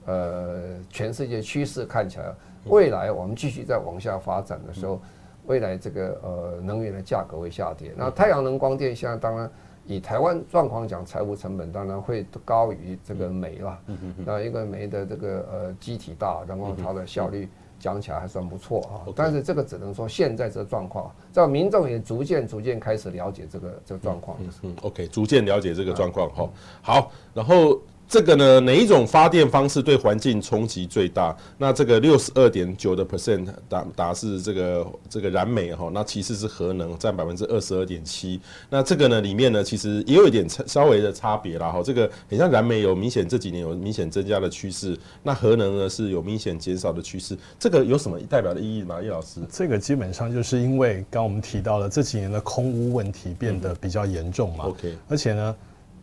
[0.05, 2.33] 呃全世界趋势看起来。
[2.69, 4.99] 未来我们继续再往下发展的时候，
[5.45, 7.93] 未来这个呃能源的价格会下跌。
[7.95, 9.49] 那太阳能光电现在当然
[9.85, 13.79] 以台湾状况讲，财务成本当然会高于这个煤了。
[14.25, 17.47] 那一个煤的这个呃机体大，然后它的效率
[17.79, 19.07] 讲起来还算不错啊。
[19.15, 24.37] 但是这个只能说现在这个状况，在民众也逐渐逐渐开始了解这个这个状况。
[24.61, 26.49] 嗯，OK，逐渐了解这个状况哈。
[26.81, 27.79] 好，然后。
[28.07, 31.35] 这个呢，哪一种发电方式对环境冲击最大？
[31.57, 38.39] 那这个六十二点九的 percent 答答是这个这个燃煤哈，那其次是核能占百分之二十二点七。
[38.69, 41.81] 那这个呢里面呢，其实也有一点稍微的差别啦哈。
[41.83, 47.37] 这个很像燃煤有明显这几年有明显增加的趋势，那核能呢是有明显减少的趋势。
[47.59, 49.01] 这个有什么代表的意义吗？
[49.01, 49.41] 叶老师？
[49.51, 54.67] 这个基本上就是因为刚我们提到了这几年的空污问题变得比较严重嘛。
[54.67, 55.53] OK，而且呢。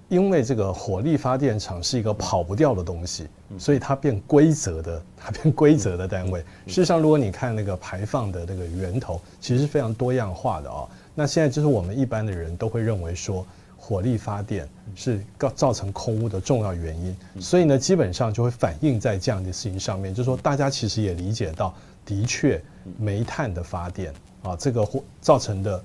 [0.09, 3.27] 因为这个火力发电厂是一个跑不掉的东西，
[3.59, 6.41] 所以它变规则的，它变规则的单位。
[6.67, 10.87] 事实上，如果你看那个排放的那个源头，其实是非常多样化的啊。
[11.15, 22.63] 那现在就是我们一般的人都会认为说，火力发电是造造成空污的重要原因，所以呢，基本上就会反映在这样的事情上面，就是说大家其实也理解到，的确
[22.99, 24.13] 煤炭的发电
[24.43, 24.87] 啊，这个
[25.21, 25.83] 造成的。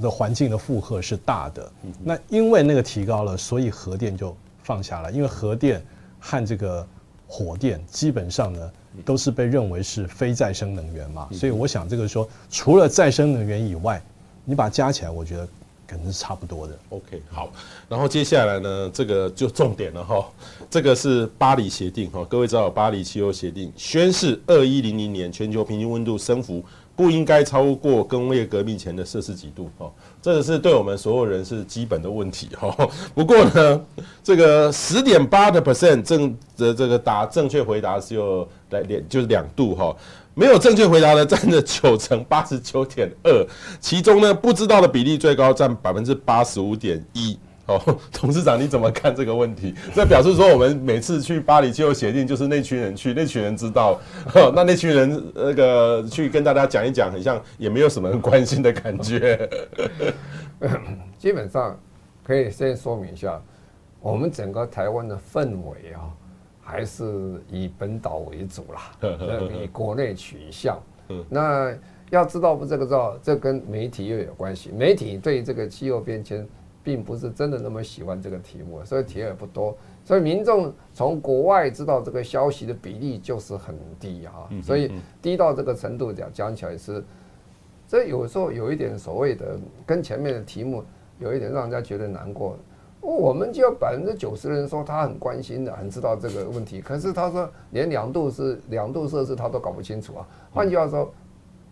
[0.00, 1.72] 的环境的负荷是大的，
[2.04, 5.10] 那因为那个提高了，所以核电就放下了。
[5.10, 5.82] 因为核电
[6.20, 6.86] 和这个
[7.26, 8.70] 火电基本上呢
[9.04, 14.00] 都是被认为是非再生能源嘛，所以我想这个说除了再生能源以外，
[14.44, 15.48] 你把它加起来，我觉得
[15.88, 16.78] 可能是差不多的。
[16.90, 17.50] OK，好，
[17.88, 20.24] 然后接下来呢，这个就重点了哈，
[20.70, 26.64] 这个是巴黎协定哈，各位知道巴黎气候协定宣示二一零零年全球平均温度升幅。
[26.94, 32.74] 不应该超过工业革命前的摄氏几度哦，这个是对我们所有人是基本的问题哈。
[33.14, 33.80] 不过呢，
[34.22, 39.96] 这个十点八的 percent 正的这个答正确回答是有来两就是两度哈，
[40.34, 43.46] 没有正确回答的占着九成八十九点二，
[43.80, 47.38] 其中呢不知道的比例最高占百分之八十五点一。
[47.70, 47.80] 哦，
[48.12, 49.72] 董事长，你怎么看这个问题？
[49.94, 54.00] 这表示说，我们每次去巴黎气候协定，就是那群人去，那群人知道，
[54.52, 59.48] 那那群人那个去跟大家讲一讲，很像也没有什么关心的感觉。
[61.16, 61.78] 基本上
[62.24, 63.40] 可以先说明一下，
[64.00, 66.10] 我们整个台湾的氛围啊，
[66.60, 68.90] 还是以本岛为主啦，
[69.62, 70.76] 以国内取向。
[71.28, 71.72] 那
[72.10, 72.66] 要知道不？
[72.66, 74.70] 这个知道，这跟媒体又有关系。
[74.70, 76.46] 媒体对这个气候变迁。
[76.82, 84.90] 并不是真的那么喜欢这个题目，所以题也不多，所以民众从国外知道这个消息的比例就是很低啊，所以
[85.20, 87.04] 低到这个程度讲讲起来是，
[87.86, 90.82] 这有时候有一点所谓的跟前面的题目
[91.18, 92.56] 有一点让人家觉得难过。
[93.02, 100.26] 我们就有百分之九十的人说他很关心的，很知道这个问题，可是他说连两度是两度设置他都搞不清楚啊。
[100.50, 101.10] 换句话说，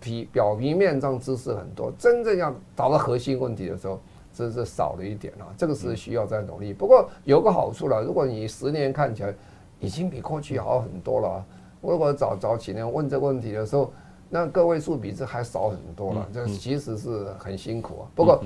[0.01, 3.99] 皮表皮面上知识很多，真正要找到核心问题的时候。
[4.39, 6.73] 这是少了一点啊，这个是需要再努力。
[6.73, 9.35] 不过有个好处了，如果你十年看起来
[9.81, 11.45] 已经比过去好很多了。
[11.81, 13.93] 我如果早早几年问这个问题的时候，
[14.29, 18.05] 那个位数比这还少很多了，这其实是很辛苦啊。
[18.15, 18.41] 不过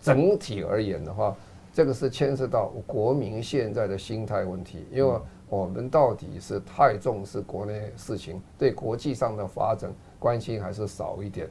[0.00, 1.36] 整体而言的话，
[1.72, 5.14] 这个是牵涉到国民现在的心态问题，因为
[5.48, 11.48] 我们到底是太重视国内事情，对国际上的发展关心还是少一点。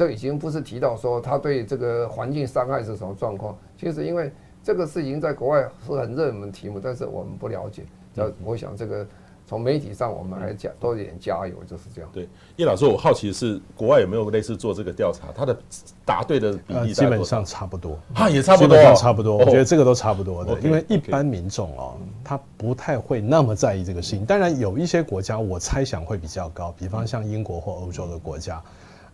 [0.00, 4.32] 这已经不是提到说他对这个环境伤害是什么状况，其实因为
[4.64, 7.82] 这个事情在国外是很热门题目，但是我们不了解。
[8.14, 9.06] 那我想这个
[9.46, 12.08] 从媒体上我们来讲多一点加油，就是这样。
[12.14, 15.54] 对，叶老师，我好奇的是国外有没有类似做这个调查，他的
[16.02, 19.36] 答对的比例基本上差不多，啊也差不多，差不多。
[19.36, 24.24] 我觉得这个都差不多的，因为一般民众哦，他不太会那么在意这个事情。
[24.24, 28.62] 当然有一些国家我猜想会比较高，比方像英国或欧洲的国家。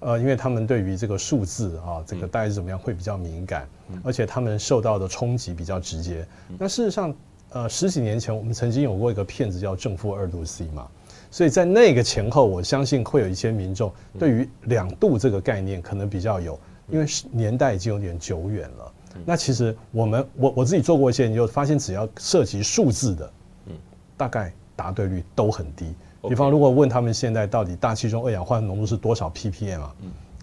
[0.06, 3.68] 呃，因为他们对于这个数字啊，这个大概是怎么样会比较敏感，
[4.04, 6.24] 而且他们受到的冲击比较直接。
[6.56, 7.12] 那事实上，
[7.50, 10.86] 呃，十几年前我们曾经有过一个片子叫《正负二度 C》嘛，
[11.28, 16.56] 所以在那个前后，我相信会有一些民众对于两度这个概念可能比较有，
[16.88, 18.92] 因为年代已经有点久远了。
[19.24, 23.32] 那其实我们我我自己做过一些研究，发现只要涉及数字的，
[23.66, 23.72] 嗯
[24.16, 25.92] 大概答对率都很低。
[26.28, 29.94] 比方，如果问他们现在到底大气中二氧化碳浓度是多少 ppm 啊？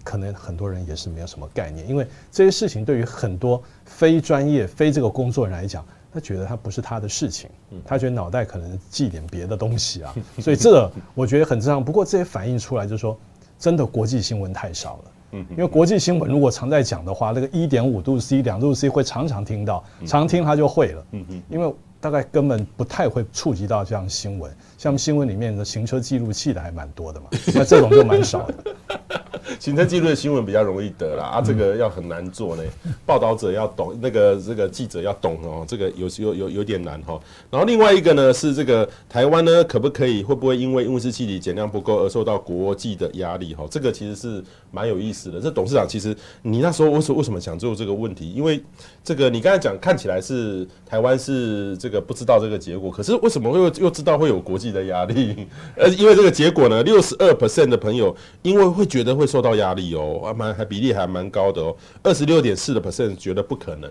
[0.02, 7.48] 可能很多人也是没有什么概念，因为这些事情对于很多非专业、非这个工作人来讲，他觉得他不是他的事情，
[7.86, 10.14] 他觉得脑袋可能记点别的东西啊。
[10.40, 11.82] 所以这我觉得很正常。
[11.82, 13.18] 不过这些反映出来就是说，
[13.58, 15.10] 真的国际新闻太少了。
[15.50, 21.06] 因为国际新闻如果常在讲的话，那个一点五度 C、两度 C 会常常听到，常听他就会了。
[21.48, 21.74] 因为。
[22.00, 28.54] 大概根本不太会触及到这样新闻，像新闻里面的行车记录器的还蛮多的嘛， 那这种就蛮少的。
[29.58, 32.62] 行车记录的新闻比较容易得啦，啊，这个要很难做呢。
[33.06, 37.18] 报道者要懂，那个这个记者要懂哦，这个有有有有点难哈。
[37.50, 43.66] 然后另外一个呢是这个台湾呢，可不可以会不会因为温室气体减量不够而受到国际的压力哈？
[43.70, 45.40] 这个其实是蛮有意思的。
[45.40, 48.30] 这董事长其实你那时候为什为什么想做这个问题？
[48.32, 48.62] 因为
[49.02, 55.48] 这个你刚才讲看起来是台湾是这个不知道这个结果，可是为什么会又知道会有国际的压力？
[55.76, 63.90] 呃，因为这个结果呢，六十二 percent 的朋友因为会觉得会受到压力哦，还蛮还比例还蛮高的哦，二十六点四的 percent 觉得不可能。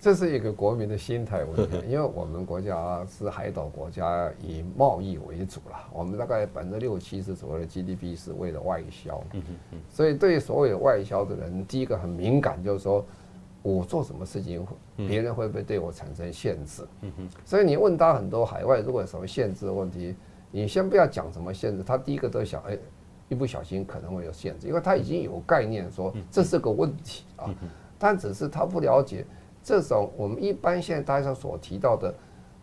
[0.00, 5.76] 这是一个国民的心态问题， 因为我们国家是海岛国家，以贸易为主了。
[5.92, 9.20] 我们大概百分之六七十左右的 GDP 是为了外销，
[9.90, 13.04] 所以对所有外销的人，第一个很敏感，就是说
[13.62, 16.86] 我做什么事情，别人会不会对我产生限制？
[17.44, 20.14] 所以你问他很多海外如果有什么限制的问题，
[20.50, 22.78] 你先不要讲什么限制，他第一个都想，哎，
[23.28, 27.54] 一不小心可能会有限制，因为他已经有概念说这是个问题啊，
[27.98, 29.26] 但只是他不了解。
[29.62, 32.14] 这种我们一般现在大家所提到的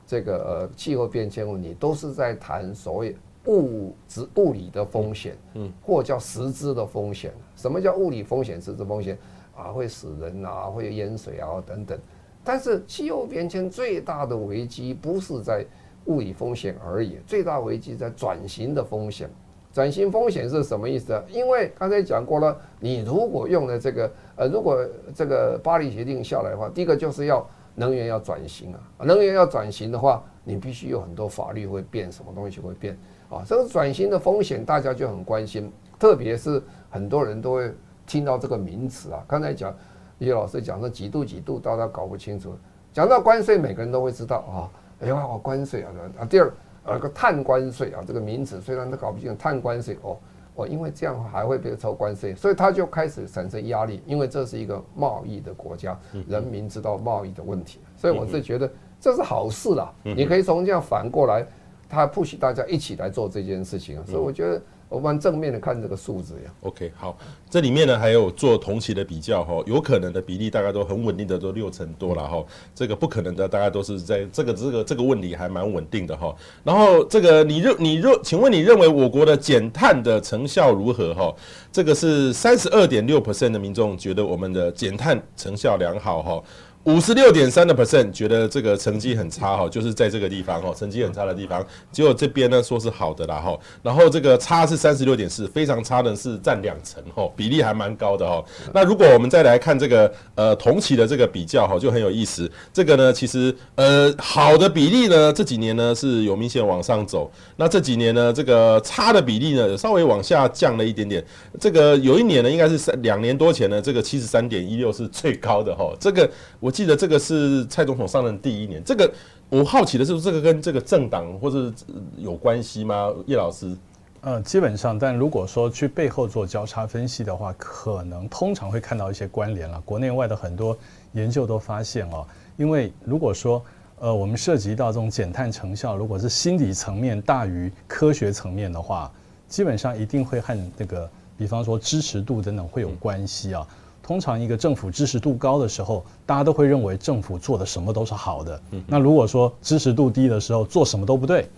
[0.08, 3.16] 这个呃气候变迁问题，都是在谈所谓
[3.46, 7.32] 物质物理的风险，嗯，或叫实质的风险。
[7.56, 9.16] 什么叫物理风险、实质风险
[9.56, 9.72] 啊？
[9.72, 11.98] 会死人啊，会有淹水啊等等。
[12.44, 15.66] 但是气候变迁最大的危机不是在
[16.06, 19.30] 物理风险而已，最大危机在转型的风险。
[19.74, 21.22] 转型风险是什么意思啊？
[21.28, 32.98] 因为刚才讲过了，你如果用了这个，呃，如果这个巴黎协定下来的话，第一个就是要能源要转型啊，能源要转型的话，你必须有很多法律会变，什么东西会变
[33.30, 33.44] 啊？
[33.46, 37.74] 这个转型的风险大家就很关心，特别是很多人都会
[38.06, 39.24] 听到这个名词啊。
[39.28, 39.74] 刚才讲
[40.20, 42.56] 叶老师讲说几度几度，大家搞不清楚。
[42.94, 44.70] 讲到关税，每个人都会知道啊，
[45.02, 46.52] 哎呀，我关税啊，啊，第二。
[46.88, 50.16] 呃，个碳关税啊，这个名词虽然都搞不清楚，碳关税哦
[50.54, 59.92] 哦，因为这样还会被抽关税，所以他就开始产生压力，因为这是一个贸易的国家，人民知道贸易的问题，所以我是觉得这是好事啦。
[60.04, 61.44] 你可以从这样反过来，
[61.90, 64.62] 他 push 大家一起来做这件事情啊，所以我觉得。
[64.88, 66.52] 我们正面的看这个数字呀。
[66.62, 67.18] OK，好，
[67.50, 72.44] 这里面呢还有做同期的比较哈，有可能的比例大概都很稳定的，都六成多了哈。
[72.74, 76.34] 这个不可能的大概都是在这个这个这个问题还蛮稳定的哈。
[76.64, 81.34] 然后这个你认你认，请问你认为我国的减碳的成效如何哈？
[81.72, 86.44] 这个是三十二点六 percent 的民众觉得我们的减碳成效良好哈。
[86.86, 98.44] 五十六点三的 percent 觉得这个成绩很差哈，就是在这个地方哈，成绩很差的地方，结果这边呢说是好的啦哈，然后这个差是三十六点四，非常差的是占两成哈，比例还蛮高的哈。
[98.72, 102.50] 那如果我们再来看这个呃同期的这个比较哈，就很有意思。
[102.72, 111.26] 这个呢其实呃好的比例呢这几年呢是有明显往上走，那这几年呢这个差的比例呢稍微往下降了一点点。
[111.60, 116.30] 这个有一年呢应该是三两年多前呢这个七十三点一六是最高的哈，这个
[116.60, 116.75] 我。
[116.76, 119.10] 记得这个是蔡总统上任第一年，这个
[119.48, 121.74] 我好奇的是，这个跟这个政党或者
[122.18, 123.14] 有关系吗？
[123.28, 123.74] 叶老师，
[124.20, 129.82] 呃，基本上，但如果说去背后做交叉分析的话，可能通常会看到一些关联了。
[129.86, 130.78] 国内外的很多
[131.14, 133.64] 研究都发现哦，因为如果说
[134.00, 139.10] 呃，我们涉及到这种减碳成效，如果是心理层面大于科学层面的话，
[139.48, 143.66] 基本上一定会和这个，比方说支持度等等会有关系啊。
[144.06, 148.62] 通常一个政府支持度高的时候，大家都会认为政府做的什么都是好的。
[148.86, 151.50] 那如果说支持度低的时候，做什么都不对。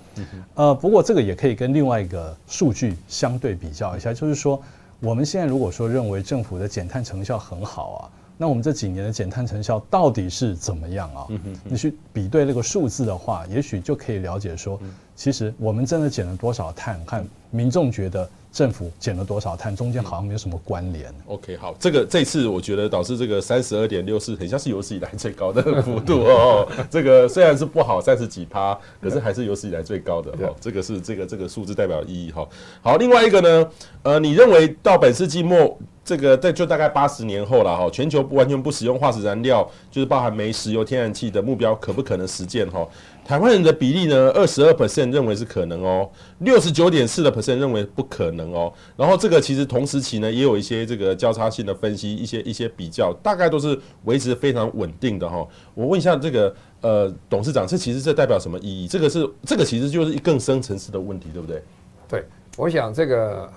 [0.56, 4.62] 呃，不过这个也可以跟另外一个数据相对比较一下，就是说
[5.02, 11.28] 我们现在如果说认为政府的减碳成效很好啊，那我们这几年的减碳成效到底是怎么样啊？
[11.66, 14.80] 你去比对那个数字的话，也许就可以了解说，
[15.18, 18.30] 其实我们真的减了多少碳，看民众觉得。
[18.52, 19.76] 政府减了多少碳？
[19.76, 21.14] 中间好像没有什么关联。
[21.28, 26.68] OK，好，这个这次我觉得导致这个三十二点六四很像是有史以来最高的幅度 哦。
[26.90, 30.54] 这个虽然是不好三十几趴，可是还是有史以来最高的哈。
[30.60, 32.48] 这个是这个这个数字代表意义哈。
[32.82, 33.70] 好，另外一个呢，
[34.04, 42.88] 呃，你认为到本世纪末，这个在就大概八十年后了哈，全球不完全不使用化石燃料，就是包含煤、石油、天然气的目标，可不可能实现哈？
[43.28, 46.10] 台湾人的比例呢，二十二 percent 认为是可能哦，
[46.40, 48.72] 六十九点四的 percent 认为不可能哦。
[48.96, 55.46] 然后这个其实同时期呢，也有一些这个交叉性的分析，一些一些比较，大概都是维持非常稳定的哈。
[55.74, 58.88] 我问一下这个呃董事长，这其实这代表什么意义？
[58.88, 61.62] 这个是这个其实就是更深层次的问题，对不对？
[62.08, 62.24] 对，
[62.56, 63.52] 我想这个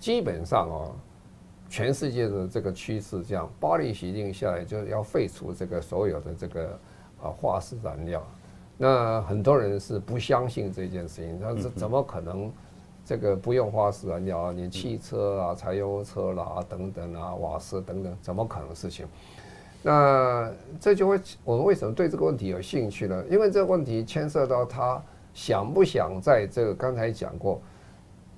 [0.00, 0.90] 基本上哦，
[1.68, 6.76] 全世界的这个趋势这样，巴黎协定下来就是要废除这个所有的这个
[7.22, 8.20] 啊化石燃料。
[8.82, 12.50] 那很多人是不相信这件事情，他是怎么可能
[13.04, 19.06] 这个不用化石燃料啊，你汽车啊、柴油车啦、啊、等等啊、瓦斯等等，怎么可能事情？
[19.82, 20.50] 那
[20.80, 23.22] 这就会，我们为什么对这个问题有兴趣呢？
[23.30, 24.98] 因为这个问题牵涉到他
[25.34, 27.60] 想不想在这个刚才讲过，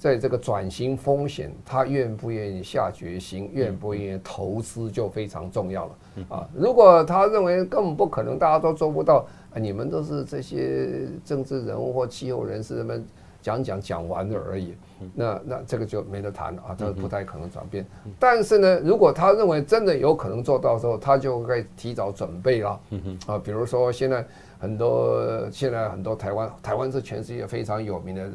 [0.03, 6.48] 在这个转型风险，他愿不愿意下决心，愿不愿意投资就非常重要了啊。
[6.53, 9.24] 如果他认为根本不可能，大家都做不到，
[9.55, 13.07] 啊，你们都是这些政治人物或气候人士们。
[13.40, 14.72] 讲讲讲完了而已，
[15.16, 17.84] 那那这个就没得谈了啊，这个不太可能转变。
[18.16, 22.80] 但是呢，如果他认为真的有可能做到的时候，他就该提早准备了。
[23.26, 24.24] 啊，比如说现在
[24.61, 28.30] 很多现在很多台湾，台湾是全世界非常有名的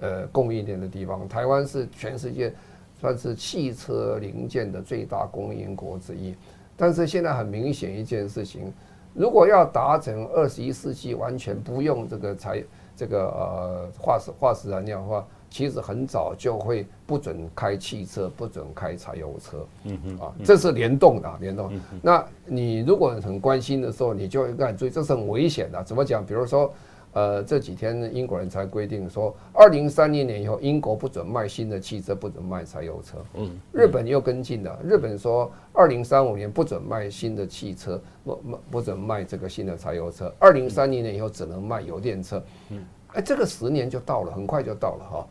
[0.00, 2.52] 呃供应链的地方，台湾是全世界
[3.00, 6.34] 算是汽车零件的最大供应国之一。
[6.76, 8.72] 但是现在很明显一件事情，
[9.14, 12.62] 如果要达成二十一世纪完全不用这个柴。
[12.96, 19.66] 这个呃化石化石燃料的话，其实很早就会不准开汽车，不准开柴油车。
[19.84, 21.72] 嗯嗯啊，这是联动的，联动。
[22.02, 25.82] 那你如果很关心的时候，你就应该注意，这是很危险的。
[25.82, 26.22] 怎么讲？
[26.22, 26.70] 比如说，
[27.12, 33.18] 呃，这几天英国人才规定说，二零三零年以后，英国不准卖新的汽车，不准卖柴油车。
[33.34, 33.58] 嗯。
[33.72, 40.32] 日本又跟进了，日本说二零三五年不准卖新的汽车，不不不准卖这个新的柴油车。
[40.38, 42.42] 二零三零年以后只能卖油电车。
[42.70, 42.84] 嗯。
[43.14, 45.26] 哎，这个十年就到了，很快就到了哈。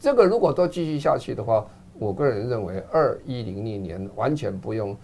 [0.00, 1.64] 这个如果都继续下去的话，
[1.96, 4.96] 我个人认为二一零零年完全不用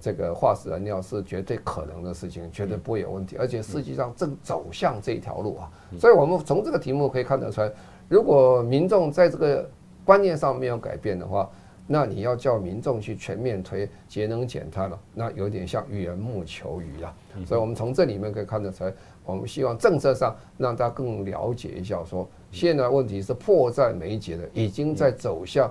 [0.00, 3.36] 这个化石燃料是绝对可能的事情，绝对不会有问题。
[3.38, 7.70] 而且实际上正走向这条路啊，所以我们从这个题目可以看得出来，
[8.08, 9.68] 如果民众在这个
[10.04, 11.48] 观念上没有改变的话，
[11.88, 17.14] 那你要叫民众去全面推节能减碳了，那有点像缘木求鱼了。
[17.46, 18.92] 所以我们从这里面可以看得出来。
[19.24, 25.68] 我们希望政策上让大家更了解一下，说现在问题是迫在眉睫的，已经在走向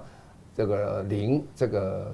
[0.53, 2.13] 这个零这个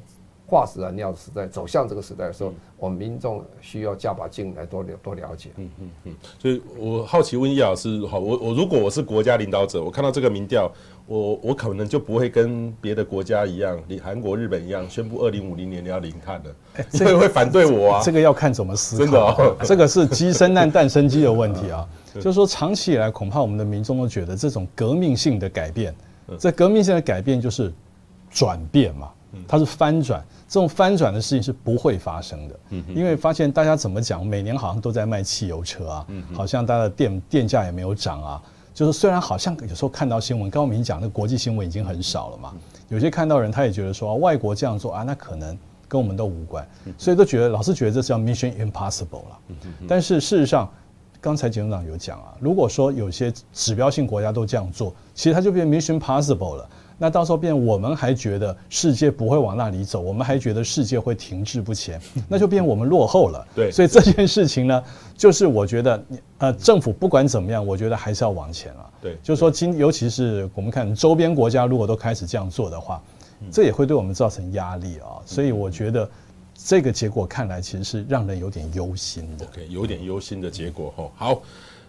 [0.51, 5.49] 化石燃料时代，走向这个时代的时候，我们民众需要加把劲来多了多了解。
[5.55, 6.13] 嗯嗯嗯。
[6.37, 10.69] 所以我好奇问叶老师，好，我我如果我是国家领导者，我看到这个民调。
[11.07, 18.01] 我我可能就不会跟别的国家一样，你韩国、日本一样，宣布二零五零年你要零碳了，所以 会反对我啊。
[18.01, 19.53] 这个要看怎么思考。
[19.65, 21.85] 这个是鸡生蛋，蛋生鸡的问题啊。
[22.15, 25.93] 就是说，长期以来，恐怕我们的民众都觉得这种革命性的改变，
[26.39, 27.73] 这革命性的改变就是
[28.29, 29.09] 转变嘛，
[29.47, 30.23] 它是翻转。
[30.51, 32.59] 这种翻转的事情是不会发生的，
[32.93, 38.43] 因为发现大家怎么讲，每年好像都在卖汽油车啊，好像大家的电电价也没有涨啊。
[38.73, 42.53] 就是虽然好像有时候看到新闻，刚刚我们讲那个国际新闻已经很少了嘛，
[42.89, 49.39] 有些看到人他也觉得说外国这样做啊，那可能跟我们都无关，所以都觉得老是觉得这是叫 Mission Impossible 了。
[49.87, 50.69] 但是事实上，
[51.21, 56.69] 刚才检总长有讲啊，如果说有些指标性国家都这样做，其实它就变 Mission Possible 了。
[57.01, 61.99] 那到时候变，我们还觉得世界不会往那里走，我们还觉得世界会停滞不前，
[62.29, 63.47] 那就变我们落后了。
[63.55, 64.83] 对，所以这件事情呢，
[65.17, 66.03] 就是我觉得，
[66.37, 68.87] 呃，政府不管怎么样，我觉得还是要往前啊。
[69.01, 73.01] 对，就是说今，尤其是我们看周边国家，如果都开始这样做的话，
[73.51, 75.17] 这也会对我们造成压力啊。
[75.25, 76.07] 所以我觉得
[76.53, 79.45] 这个结果看来其实是让人有点忧心的。
[79.47, 81.09] OK，有点忧心的结果哈。
[81.15, 81.41] 好。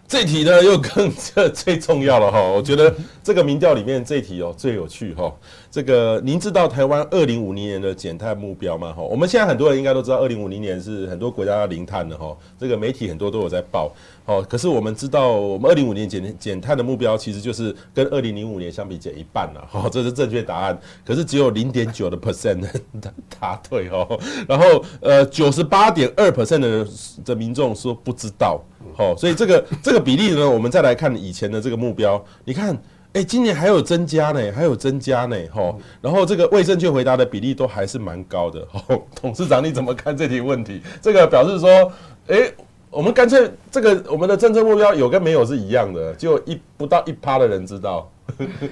[0.07, 2.93] 这题呢又更这 最重要了哈，我觉得
[3.23, 5.33] 这个民调里面这题哦最有趣哈。
[5.73, 8.93] 这个您知道台湾二零五零年的减碳目标吗？
[8.93, 12.37] 哈，我们现在很多人应该都知道，二零五零年是很多国家要零碳的哈。
[12.59, 13.91] 这个媒体很多都有在报。
[14.25, 19.67] 哦，可是我们知道，我们二零五零减减碳的目标其实就是跟二零零五年相比减一半了。
[19.67, 20.79] 哈，这是正确答案。
[21.03, 22.59] 可是只有零点九的 percent
[23.01, 24.07] 的 答对哦。
[24.47, 26.87] 然后呃，九十八点二 percent 的
[27.25, 28.61] 的民众说不知道。
[28.95, 32.77] 好，所以这个这个比例呢，我们再来看以前的这个目标，你看，
[33.13, 38.67] 哎，今年还有增加呢，还有增加呢，吼，然后这个未正确回答的比例都还是蛮高的。
[38.71, 40.81] 吼， 董事长你怎么看这题问题？
[41.01, 41.91] 这个表示说，
[42.27, 42.51] 哎，
[42.89, 48.09] 我们干脆这个我们的政策目标有跟没有是一样的，就一不到一趴的人知道。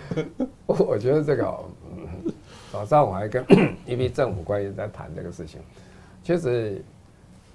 [0.65, 1.45] 我觉得这个，
[1.91, 2.33] 嗯，
[2.71, 3.45] 早上我还跟
[3.85, 5.59] 一批政府官员在谈这个事情，
[6.23, 6.83] 其实。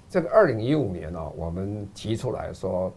[0.09, 2.89] 这个二零一五年呢，我们提出来说，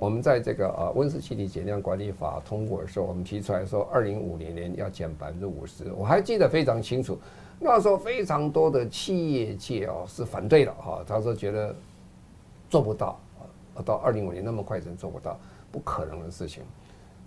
[0.00, 5.92] 我们在这个呃温室气体减量管理法通过的时候，我们提出来说，二零五零年要减百分之五十。
[5.92, 7.18] 我还记得非常清楚，
[7.58, 11.76] 那时候非常多的企业界哦是反对的哈，他说觉得
[12.70, 13.20] 做不到，
[13.84, 15.38] 到二零五年那么快真做不到，
[15.70, 16.64] 不可能的事情。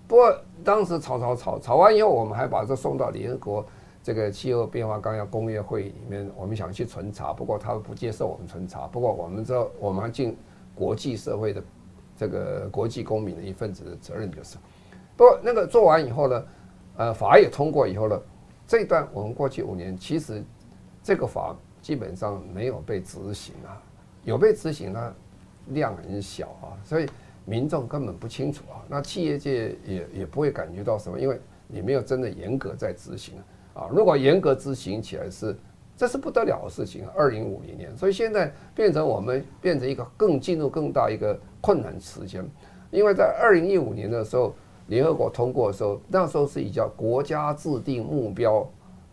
[0.07, 3.65] 不过当时吵吵吵吵完以后，我们还把这送到联合国。
[4.01, 8.85] 这个气候变化纲要工业会议里面，我们想去存查，不过他不接受我们存查。
[8.87, 10.35] 不过我们知道，我们还进
[10.75, 11.63] 国际社会的
[12.23, 14.55] 这个国际公民的一份子的责任就是。
[15.17, 16.45] 不过那个做完以后呢，
[16.95, 18.17] 呃，法也通过以后呢，
[18.65, 20.41] 这一段我们过去五年其实
[21.03, 23.75] 这个法基本上没有被执行啊，
[24.23, 25.15] 有被执行呢，
[25.67, 27.05] 量很小啊，所以
[27.43, 33.35] 民众根本不清楚啊，那企业界也也不会感觉到什么，因为你没有真的严格在执行
[33.73, 35.53] 啊，如果严格执行起来是。
[35.95, 37.05] 这是不得了的事情！
[37.15, 42.43] 二零五零年，所以现在变成我们变成一个更进入更大一个困难时间，
[42.89, 44.53] 因为在二零一五年的时候，
[44.87, 48.67] 联合国通过的时候，那时候是以叫国家制定目标、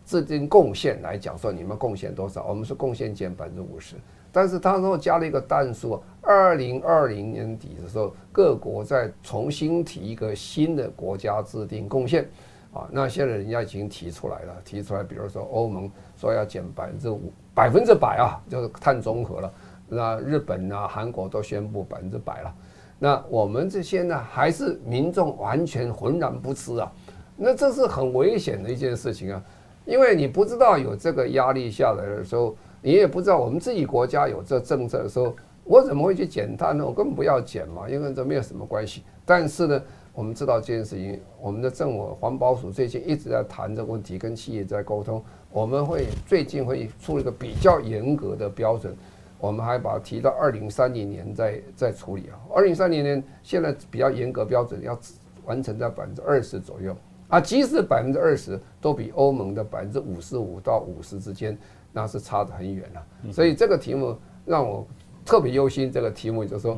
[0.05, 3.95] 制定贡献来讲，说你们贡献多少，我们是贡献减百分之五十，
[4.31, 12.27] 但是他说加了一个单数，二零二零年底的时候，各国再重新提一个新的国家制定贡献。
[12.73, 19.53] 啊，那现在人家已经提出来了，提出来，比如说欧盟说要减百分之五，百分之百啊，就是碳中和了。
[19.89, 22.55] 那日本啊、韩国都宣布百分之百了。
[22.97, 26.89] 那我们这些呢，还是民众完全浑然不知啊。
[27.35, 29.43] 那这是很危险的一件事情啊，
[29.83, 36.85] 因为你不知道有这个压力下来的时候，你也不知道我们自己国家有这政策的时候，我怎么会去减碳呢？
[36.85, 39.03] 我根本不要减嘛，因为这没有什么关系。
[39.25, 39.81] 但是呢。
[40.13, 45.23] 我们知道这件事情，我们的政府环保署最近一直在谈这个问题，跟企业在沟通。
[45.49, 48.93] 我们会最近会出一个比较严格的标准，
[49.39, 52.35] 我们还把它提到二零三零年再再处理啊。
[52.53, 54.99] 二零三零年现在比较严格标准要
[55.45, 56.93] 完成在百分之二十左右
[57.29, 61.57] 啊，即使百分之二十都比欧盟的百分之五十五到五十之间，
[61.93, 63.31] 那是差得很远了。
[63.31, 64.85] 所以这个题目让我
[65.23, 65.89] 特别忧心。
[65.89, 66.77] 这个题目就是说。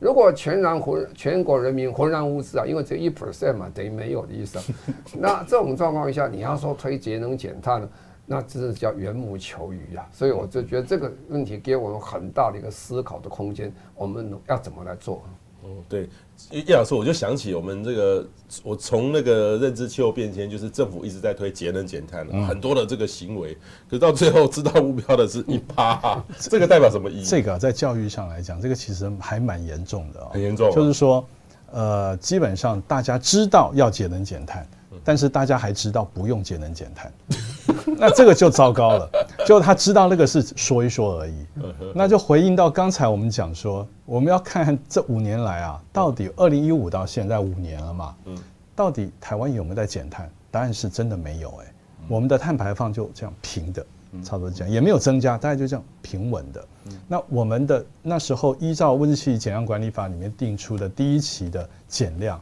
[0.00, 4.58] 如果全然浑全国人民浑然无知啊，因为只有一 percent 嘛，等于没有的意思。
[5.16, 7.88] 那这种状况下，你要说推节能减碳呢，
[8.24, 10.08] 那真是叫缘木求鱼啊。
[10.10, 15.22] 所以我就觉得这个问题给我们很大的一个思考的空间，我们要怎么来做？
[15.62, 16.08] 哦，对，
[16.50, 18.26] 叶老师，我就想起我们这个，
[18.62, 23.54] 我从那个认知气候变迁，就是政府一直在推节能减碳，很多的这个行为，
[23.88, 27.24] 可是到最后知道目标的是一趴， 这个代表什么意义？
[27.24, 30.70] 这个在教育上来讲，这个其实还蛮严重的，很严重。
[30.72, 31.24] 就是说，
[31.70, 34.66] 呃，基本上大家知道要节能减碳，
[35.04, 37.12] 但是大家还知道不用节能减碳。
[37.98, 39.10] 那这个就糟糕了，
[39.46, 41.46] 就他知道那个是说一说而已，
[41.94, 48.14] 那就回应到刚才我们讲说，我们要看看这五年来啊，到底二零一五到现在五年了嘛，
[48.74, 50.30] 到底台湾有没有在减碳？
[50.50, 51.72] 答案是真的没有哎，
[52.08, 53.86] 我们的碳排放就这样平的，
[54.24, 56.64] 差不多这样，也没有增加，大概就这样平稳的。
[57.06, 62.40] 那我们的那时候依照温室气体减量管理法里面定出的第一期的减量，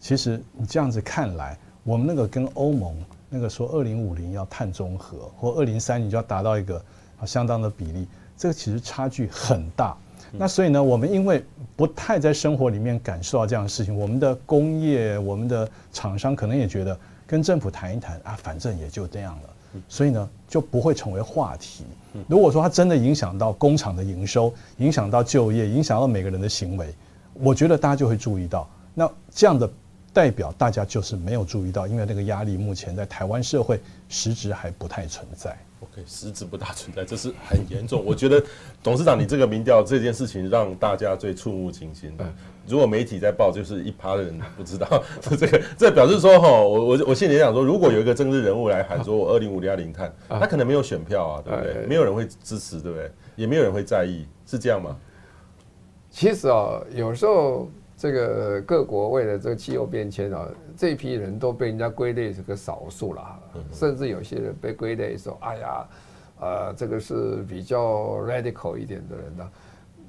[0.00, 2.94] 其实你这样子看来，我们那个跟欧盟。
[3.34, 6.76] 那个说二零五零要碳中和，或二零三零就要达到一个
[7.18, 8.06] 啊相当的比例，
[8.36, 9.96] 这个其实差距很大。
[10.32, 11.42] 那所以呢，我们因为
[11.74, 16.94] 不太在生活里面感受到这样的事情，我们的工业、我们的厂商可能也觉得
[17.26, 21.86] 跟政府谈一谈啊，反正也就这样了，所以呢就不会成为话题。
[22.28, 26.94] 如果说它真的影响到工厂的营收，影响到就业，影响到每个人的行为，
[27.32, 28.68] 我觉得大家就会注意到。
[28.92, 29.66] 那这样的。
[30.12, 35.56] 代表大家就是没有注意到，因为那个压力目前在台湾社会实质还不太存在。
[35.80, 38.04] OK，实质不大存在，这是很严重。
[38.04, 38.40] 我觉得
[38.82, 42.16] 董事长，你这个民调这件事情让大家最触目惊心。
[42.68, 45.02] 如果媒体在报，就是一趴的人不知道
[45.36, 51.86] 这个，这表示说哈，我我我心里想说，如果有一个政治人物来喊说我二零五零要零碳，他可能没有选票啊，对不对？
[51.86, 53.10] 没有人会支持，对不对？
[53.34, 54.96] 也没有人会在意，是这样吗？
[56.12, 57.68] 其实啊，有时候。
[58.02, 63.38] 这个各国为了这个气候变迁啊，这批人都被人家归类是个少数了，
[63.70, 65.88] 甚至有些人被归类说，哎呀，
[66.40, 69.50] 呃，这个是比较 radical 一点的人呢。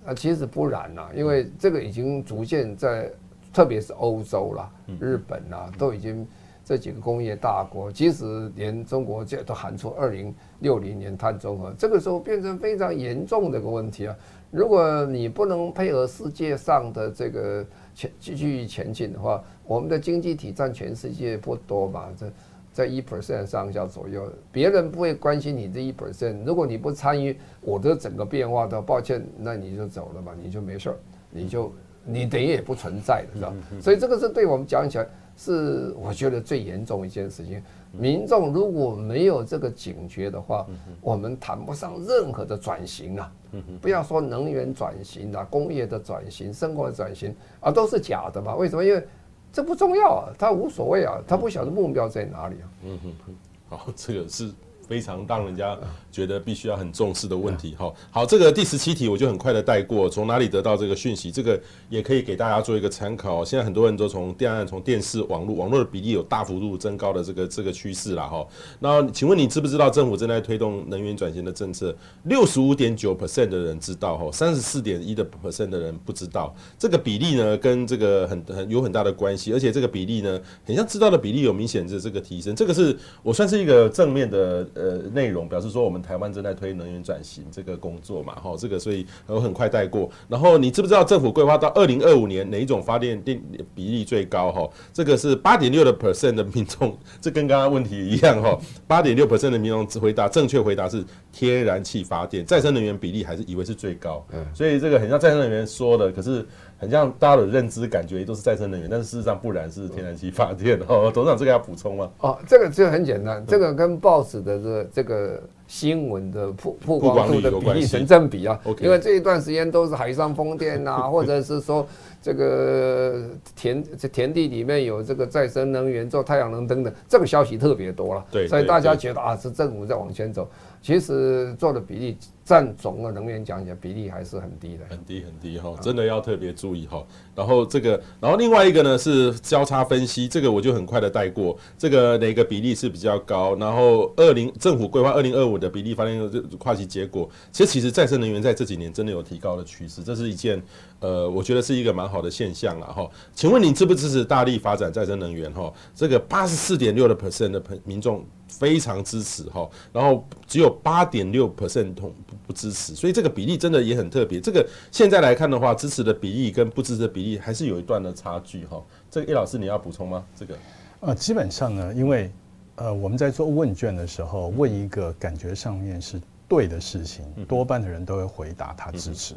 [0.07, 3.11] 啊，其实不然呐，因为这个已经逐渐在，
[3.53, 6.27] 特别是欧洲啦、日本啦，都已经
[6.65, 14.15] 这几个工业大国，即使连中国这都喊出二零六零年碳中和，这个时候变成非常严重的一个问题啊。
[14.49, 17.63] 如果你不能配合世界上的这个。
[17.95, 22.31] 前继续前进的话，我们的经济体占全世界不多嘛，这
[22.71, 26.43] 在一 percent 上下左右，别人不会关心你这一 percent。
[26.43, 30.95] 如果你不参与我的整个变化的，抱歉，那你就走了吧，你就没事儿，
[31.29, 31.71] 你就
[32.03, 33.53] 你等于也不存在的，是吧？
[33.79, 37.61] 所以这个是对我们讲起来是我觉得最严重一件事情。
[37.91, 40.65] 民众如果没有这个警觉的话，
[40.99, 43.31] 我们谈不上任何的转型啊！
[43.79, 48.55] 不要说能源转型啊，工业的转型、生活的转型啊，都是假的嘛？
[48.55, 48.83] 为什么？
[48.83, 49.07] 因为
[49.51, 52.65] 这不重要啊，他无所谓啊，他不晓得目标在哪里啊。
[52.83, 53.35] 嗯哼哼，
[53.69, 54.51] 好，这个是。
[54.93, 55.75] 非常让人家
[56.11, 57.73] 觉得必须要很重视的问题。
[57.75, 61.31] 哈，好，这个第十七题我就很快的带过，从哪里得到这个讯息？
[61.31, 63.43] 这个也可以给大家做一个参考。
[63.43, 68.45] 现在很多人都从电案、从电视、网络、网络的比例有大幅度增高的这个这个趋势了哈。
[68.79, 71.95] 那请问你知不知道政府正在推动能源转型的政策？
[72.25, 76.55] 六十五点九 percent 的人知道哈，三十四点一的 percent 的人不知道。
[76.77, 82.55] 这个比例呢，跟这个很很有很大的关系，而且这个比例呢，很像知道的比例有明显的这个提升。
[82.55, 84.67] 这个是我算是一个正面的
[85.13, 90.09] 内容，表示说我们台湾正在推能源转型这个工作嘛，哈，这个所以我很快带过。
[90.27, 93.41] 然后你知不知道政府规划到二零二五年哪一种发电电
[93.73, 94.51] 比例最高？
[94.51, 98.57] 哈，这个是八点六的 percent 的民众，这跟刚刚问题一样哈，
[98.87, 106.45] 八点六 percent 的民众只回答正确回答是天然气发电，再生能源比例还是以为是最高，嗯，所以这个很像再生能源说的，可是。
[106.83, 110.77] 很像大家的认知感觉都是再生能源，但是事实上不然是天然气发电。
[110.85, 112.11] 哦， 董事长这个要补充吗？
[112.19, 118.59] 哦，这个就很简单，这个跟报纸的这个这个新闻的曝曝光度的比例成正比啊。
[118.81, 121.87] 因为这一段时间都是海上风电啊， 或者是说
[122.21, 128.25] 这个田这田地里面有这个再生能源做太阳能等等，这个消息特别多了。
[128.29, 130.49] 对，所以大家觉得啊，是政府在往前走。
[130.81, 137.01] 其实做的比例占总的能源讲起来比例还是很低的，很低很低哈，真的要特别注意哈。
[137.33, 141.57] 然后这个，然后另外一个呢是交叉分析，这个我就很快的带过。
[141.77, 143.55] 这个哪个比例是比较高？
[143.55, 146.19] 然后二零政府规划二零二五的比例发电
[146.59, 150.61] 跨期结果，其实其实再生能源在这几年真的有提高的趋势，这是一件
[150.99, 153.09] 呃，我觉得是一个蛮好的现象了哈。
[153.33, 155.73] 请问你支不支持大力发展再生能源哈？
[155.95, 158.25] 这个八十四点六的 percent 的民众。
[158.45, 162.13] 非常支持哈，然后只有八点六 percent 同
[162.45, 164.39] 不支持，所以这个比例真的也很特别。
[164.39, 168.83] 这个现在来看的话，支持的比例跟不支持的比例还是有一段的差距哈。
[169.09, 170.25] 这个叶老师你要补充吗？
[170.35, 170.57] 这个
[171.01, 172.31] 呃，基本上呢，因为
[172.75, 179.35] 呃我们在做问卷的时候，问一个感觉上面是对的事情，多半的人都会回答他支持。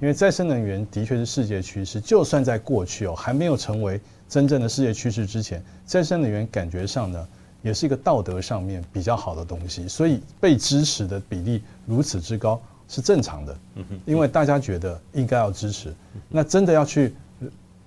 [0.00, 7.28] 因为再生能源的确是世界趋势，就算在过去哦还没有成为真正的世界趋势之前，再生能源感觉上呢。
[7.62, 13.58] 也是一个道德上面比较好的东西，所以被支持的比例如此之高是正常的，
[14.04, 15.94] 因为大家觉得应该要支持。
[16.28, 17.14] 那真的要去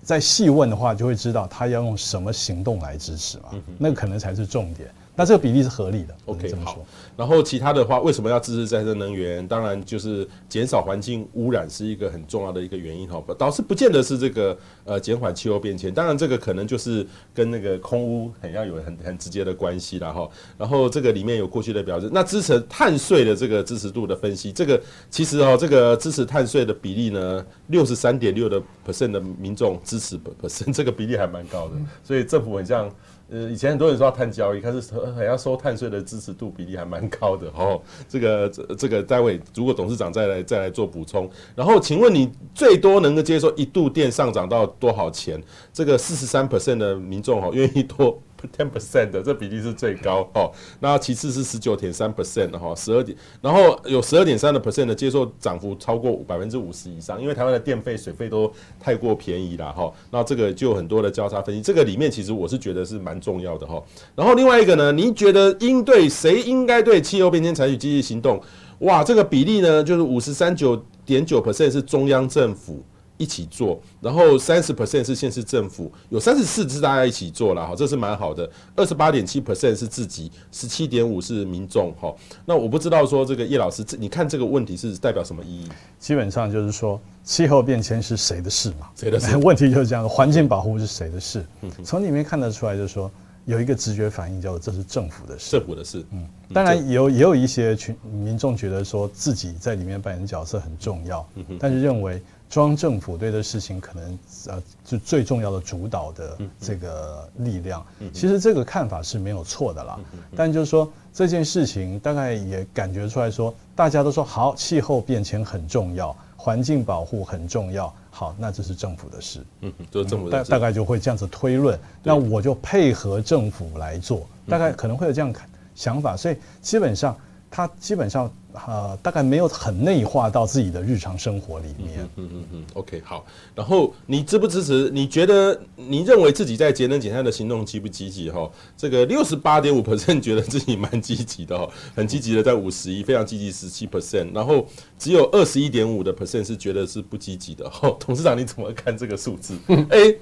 [0.02, 4.90] 再细问的话，就会知道他要用什么行动来支持嘛，那可能才是重点。
[5.16, 6.84] 那这个比例是合理的，OK，这么说。
[7.16, 9.48] 然后其他的话，为什么要支持再生能源？
[9.48, 13.24] 当然就是减少环境污染是一个很重要的一个原因哈。
[13.38, 20.28] 倒是不见得是这个呃减缓气候变迁，当然这个可能就是跟那个空污很要有很很直接的关系了哈。
[20.58, 32.92] 然后这个里面有过去的表示，那支持碳税的这个支持度的分析，这个其实哦，这个支持碳税的比例呢，六十三点六的 percent 的民众支持 percent，这个比例还蛮高的，所以政府很像。
[33.30, 37.82] 呃，以前很多人说要碳交易，可是还要收碳税的支持度比例还蛮高的哦。
[38.08, 45.42] 这个这这个待会如果董事长再来再来做补充，然后请问你最多能够接受一度电上涨到多少钱？
[45.72, 48.22] 这个四十三 percent 的民众哦愿意多。
[48.56, 59.92] Ten percent 的这比例是最高哦，那其次是十九点三 percent 的哈，十二点，然后有十二点三的 percent 的接受涨幅超过百分之五十以上，因为台湾的电费、水费都太过便宜了哈。
[60.12, 63.82] 那这个就有很多的交叉分析，这个里面其实我是觉得是蛮重要的哈。
[64.16, 68.42] 然后另外一个呢，您觉得应对谁应该对气候变迁采取积极行动？
[68.80, 70.76] 哇，这个比例呢，就是五十三九
[71.06, 72.84] 点九 percent 是中央政府。
[73.18, 78.50] 一起做，然后三十 percent 是县市政府，有三十四是大家一起做了哈，这是蛮好的。
[78.76, 82.14] 二十八点七 percent 是自己，十七点五是民众哈。
[82.44, 85.70] 那我不知道说这个叶老师，你看这个问题是代表什么意义？
[86.00, 88.90] 基本上就是说，气候变迁是谁的事嘛？
[88.96, 89.38] 谁的事？
[89.44, 91.46] 问题就是这样，环境保护是谁的事？
[91.84, 93.10] 从里面看得出来，就是说
[93.46, 95.52] 有一个直觉反应，叫做这是政府的事。
[95.52, 96.04] 政府的事。
[96.12, 101.26] 嗯，当然也有也有一些群民众觉得说自己在里面扮演角色很重要，
[101.60, 102.22] 但是认为。
[102.54, 107.84] 中央政府对的事情可能呃，就最重要的主导的这个力量，
[108.14, 110.00] 其实这个看法是没有错的啦。
[110.36, 119.44] 但就是说这件事情大概也感觉出来说，大家都说好，气候变迁很重要，环境保护很重要，好，那这是政府的事。
[119.62, 120.52] 嗯，就是政府的事。
[120.52, 125.34] 大大概就会这样子推论，那我就配合政府来做，大概可能会有这样
[125.74, 126.16] 想法。
[126.16, 127.18] 所以基本上，
[127.50, 128.32] 他基本上。
[128.54, 132.04] 呃，大概没有很内化到自己的日常生活里面。
[132.04, 133.26] 嗯嗯嗯，嗯，OK，好。
[133.56, 134.90] 然后你支不支持？
[134.92, 138.30] 你觉得你认为自己在节能减碳的行动积不积极？
[138.30, 144.34] 哈，这个六十八点五 percent 觉得自己蛮积极的哈，很积极的在五十一，非常积极十七 percent。
[144.34, 144.66] 然后
[145.00, 147.70] 只有二十一点五的 percent 是觉得是不积极的。
[147.70, 149.58] 哈， 董事长你怎么看这个数字？
[149.90, 150.16] 哎，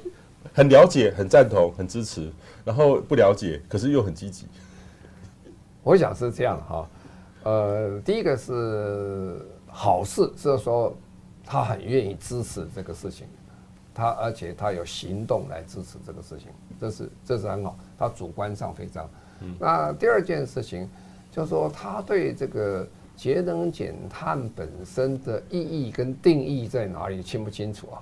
[0.53, 2.31] 很了解，很赞同，很支持，
[2.63, 4.45] 然后不了解，可是又很积极。
[5.83, 6.87] 我想是这样哈。
[7.43, 10.95] 呃，第一个是好事，是说
[11.43, 13.27] 他很愿意支持这个事情，
[13.93, 16.47] 他而且他有行动来支持这个事情，
[16.79, 17.75] 这是这是很好。
[17.97, 19.09] 他主观上非常。
[19.59, 20.87] 那第二件事情，
[21.31, 27.97] 就是说他对这个节能减碳本身的意义跟定义在哪里清不清楚啊？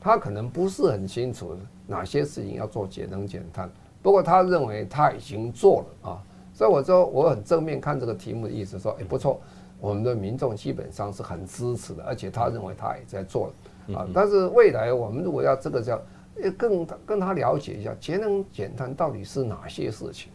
[0.00, 3.68] 他可能不是很清楚哪些事情要做节能减碳，
[4.00, 6.22] 不过他认为他已经做了啊。
[6.58, 9.40] 所以我说我很正面看这个题目的意思说，哎不错，
[9.78, 13.52] 我们的民众基本上是很支持的，而且他认为他也在做
[13.86, 14.08] 了啊。
[14.12, 16.00] 但是未来我们如果要这个叫。
[16.40, 20.30] 要更跟他了解一下节能减碳到底是哪些事情，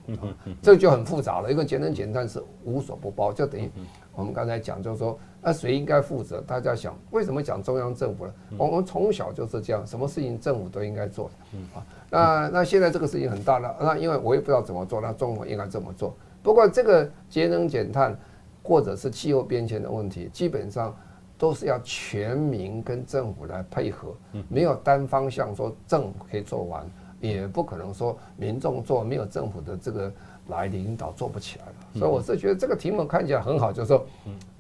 [0.62, 1.50] 这就很复杂了。
[1.50, 3.72] 因为节能减碳是无所不包，就等于
[4.16, 6.42] 我们刚才讲，就是说，那谁应该负责？
[6.42, 8.34] 大家想，为什么讲中央政府呢？
[8.58, 11.30] 我们从小就是这样，什么事情政府都应该做
[11.74, 11.86] 啊。
[12.10, 16.16] 那那现在这个事情很大了，那因为我也不知道怎么做，那中国应该怎么做。
[16.42, 18.18] 不过这个节能减碳
[18.62, 20.96] 或者是气候变迁的问题，基本上。
[21.36, 24.16] 都是要全民跟政府来配合，
[24.48, 26.90] 没有单方向说政府可以做完，
[27.20, 30.14] 也不可能说民众做，没有政府的这个
[30.48, 31.74] 来领导做不起来了。
[32.00, 34.06] 所以我是觉得这个题目看起来很好，就是说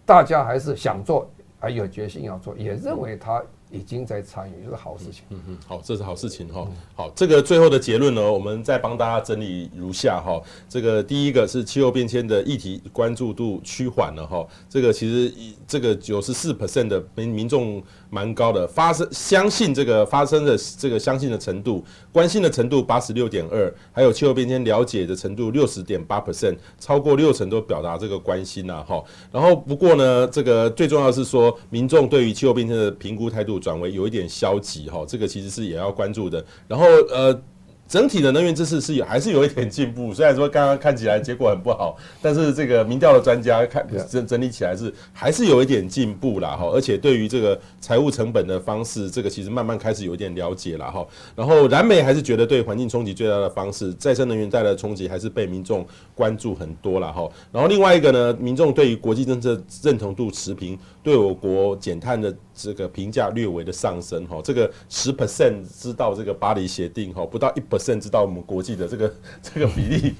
[0.05, 1.29] 大家还是想做，
[1.59, 3.43] 还有决心要做，也认为他。
[3.73, 5.23] 已经在参与，就是好事情。
[5.29, 6.67] 嗯嗯，好，这是好事情哈。
[6.93, 10.39] 好，这个最后的结论呢，我们再帮大家整理如下哈。
[10.69, 14.45] 这个第一个是气候变迁的议题关注度趋缓了哈。
[14.69, 15.33] 这个其实
[15.67, 17.81] 这个九十四 percent 的民民众。
[18.13, 29.03] 蛮高的，发生相信这个发生的这个相信的程度，关心的程度八十六点二，还有气候变迁了解的程度六十点八 percent，超过六成都表达这个关心呐哈。
[29.31, 36.45] 然后不过呢，这个最重要是说，民众对于气候变迁的评估态度转为有一点消极哈，这个其实是也要关注的。
[36.67, 37.41] 然后呃。
[37.87, 51.05] 整体的能源知识是有还是有一点进步，虽然说刚刚看起来结果很不好，但是这个民调的专家看整整理起来是还是有一点进步啦哈，而且对于这个财务成本的方式，这个其实慢慢开始有一点了解了哈。
[51.35, 57.29] 然后燃煤还是觉得对环境冲击最大的方式，再生能源带来的冲击还是被民众关注很多了哈。
[57.51, 62.33] 然后另外一个呢，民众对于国际政策认同度持平，对我国减碳的。
[62.55, 70.13] 这个评价略微的上升哈，这个十 percent 知道这个巴黎协定哈，不到一 percent 知道我们国际的这个 这个比例，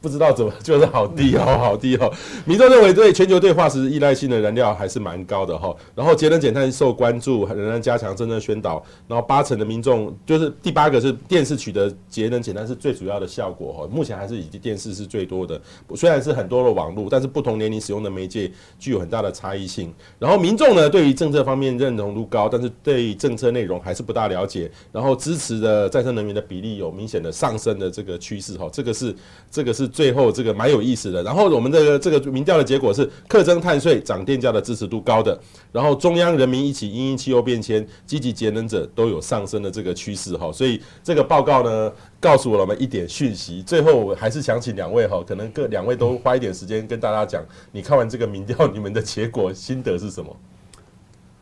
[0.00, 2.12] 不知道怎么就是好低哦，好低哦。
[2.44, 15.60] 民众认为对全球对化石依赖性的燃料还是蛮高的哈，然后节能减碳受关注，仍然加强政策宣导，然后八成的民众就是第八个是电视取得节能减碳是最主要的效果哈，目前还是以电视是最多的，
[15.94, 18.50] 虽然是很多的网络，但是不同年龄使用的媒介
[18.80, 19.94] 具有很大的差异性。
[20.18, 21.68] 然后民众呢，对于政策方面。
[21.78, 24.70] 认同度高，但是对政策内容还是不大了解。
[24.90, 29.14] 然后支持的再生能源的比例有明显的上升的这个趋势哈，这个是
[29.50, 31.22] 这个是最后这个蛮有意思的。
[31.22, 35.38] 然后我们这个这个民调的结果是，课征碳税涨电价的支持度高的，
[35.70, 40.50] 然后中央人民一起因应气候变迁，积极节能者都有上升的这个趋势哈。
[40.50, 43.62] 所以这个报告呢，告诉了我们一点讯息。
[43.62, 47.42] 最后我还是想请两位哈，可能各两位都花一点时间跟大家讲，
[47.72, 50.36] 你看完这个民调，你们的结果心得是什么？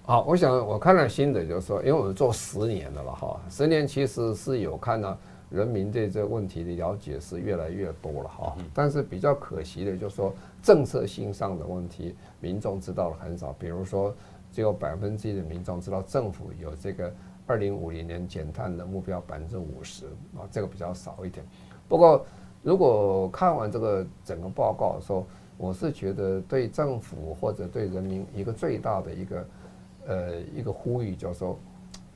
[0.02, 5.18] 好，我想我看了心得，就是说，因为我们做十年了嘛，哈，十年其实是有看到
[5.50, 8.56] 人民对这个问题的了解是越来越多了，哈。
[8.72, 13.52] 但是比较可惜的，就是说政策性上的问题，民众知道的很少。
[13.58, 14.14] 比如说，
[14.52, 17.12] 只有百分之一的民众知道政府有这个
[17.46, 21.44] 二零五零年减碳的目标百分之五十啊，这个比较少一点。
[21.88, 22.24] 不过，
[22.62, 25.26] 如果看完这个整个报告的时候，
[25.56, 29.46] 我是觉得对政府或者对人民一个最大的一个。
[30.08, 31.58] 呃，一个呼吁就是说，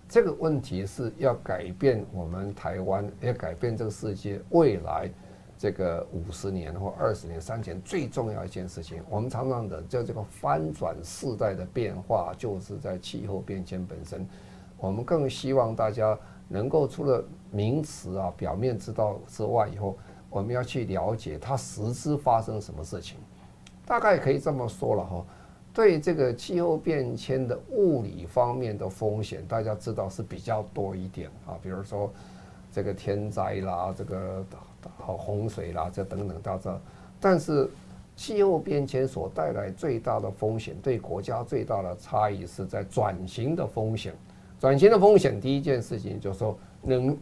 [0.08, 5.10] 这个问题是要改变我们台湾，要改变这个世界未来
[5.58, 9.02] 这个五十年或二十年、三十年最重要一件事情。
[9.10, 14.24] 我们常常的叫这个翻转世代的变化，就是在气候变迁本身。
[14.80, 16.18] 我们更希望大家
[16.48, 19.96] 能够除了名词啊、表面知道之外，以后
[20.28, 23.18] 我们要去了解它实质发生什么事情。
[23.84, 25.24] 大概可以这么说了哈。
[25.72, 32.10] 对这个气候变迁的物理方面的风险，大家知道是比较多一点啊，比如说
[32.72, 34.44] 这个天灾啦，这个
[34.98, 36.76] 好洪水啦，这等等大家。
[37.20, 37.70] 但是
[38.16, 44.12] 气候变迁所带来最大的风险，对国家最大的差异是在转型的风险。
[44.60, 47.16] 转型的风险，第一件事情就是说能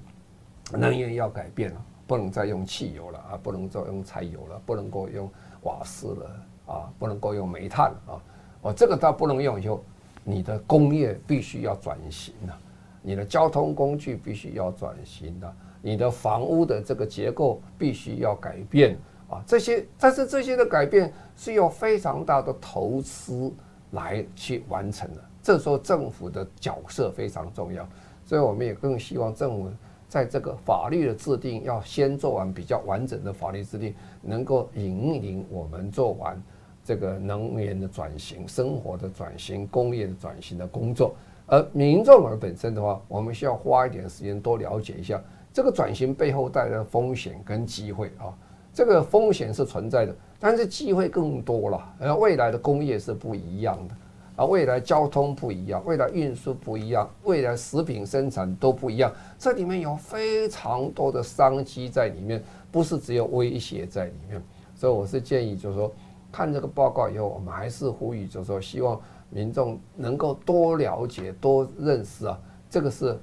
[0.72, 5.30] 能源要改变了，不能再用汽油了啊，不能再用柴油了，不能够用
[5.62, 8.18] 瓦斯了啊，不能够用煤炭啊。
[8.62, 9.84] 哦，这个倒不能用以后，
[10.24, 12.58] 你的工业必须要转型了，
[13.02, 18.96] 你的交通工具必须要转型了，你的房屋的这个结构必须要改变，
[19.30, 23.52] 啊，这些，但是这些的改变是有非常大的投资
[23.92, 25.22] 来去完成的。
[25.48, 27.88] 这时候政府的角色非常重要，
[28.22, 29.70] 所以我们也更希望政府
[30.06, 36.38] 在这个法律的制定要先做完比较完整的法律制定，能够引领我们做完
[36.84, 41.14] 这个能源的转型、生活的转型、工业的转型的工作。
[41.46, 45.18] 而民众而本身的话，我们需要花一点时间多了解一下
[45.50, 48.36] 这个转型背后带来的风险跟机会啊。
[48.74, 51.94] 这个风险是存在的，但是机会更多了。
[51.98, 53.94] 而未来的工业是不一样的
[54.38, 59.12] 啊，未来交通不一样，未来运输不一样，未来食品生产都不一样。
[59.36, 64.40] 这里面有非常多的商机在里面，不是只有威胁在里面。
[64.76, 65.92] 所以我是建议，就是说
[66.30, 72.38] 看这个报告以后，我们还是呼吁，就是说希望民众能够多了解、多认识啊，
[72.70, 73.18] 这个是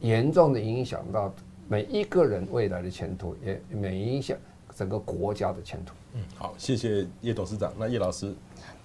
[0.00, 1.32] 严重的影响到
[1.66, 4.36] 每一个人未来的前途，也每影响。
[4.74, 5.92] 整个国家的前途。
[6.12, 7.72] 嗯，好，谢谢叶董事长。
[7.76, 8.32] 那叶老师，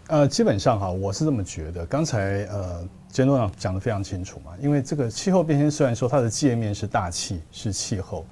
[0.08, 1.86] 呃，基本上哈，我是这么觉得。
[1.86, 4.52] 刚才呃，简董事长讲得非常清楚嘛。
[4.62, 8.26] 因为这个气候变迁虽然说它的界面是大气、是气候，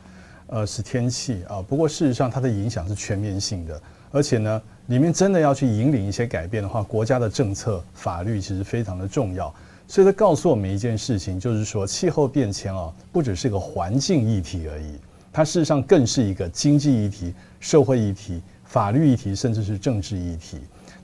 [0.48, 3.82] 呃，是天气啊，不过事实上它的影响是全面性的。
[4.12, 9.54] 而且呢，里面真的要去引领一些改变的话，国家的政策、法律其实非常的重要。
[9.88, 15.00] 所以它告诉我们一件事情，就是说气候变迁啊，不只是个环境议题而已。
[15.32, 20.60] 它事实上更是一个经济议题、社会议题、法律议题，甚至是政治议题。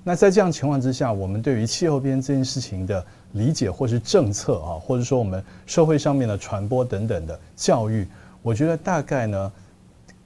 [0.07, 8.07] 那在这样情况之下，我们对于气候变迁这件事情的理解，或是政策啊，或者说我们社会上面的传播等等的教育，
[8.41, 9.51] 我觉得大概呢，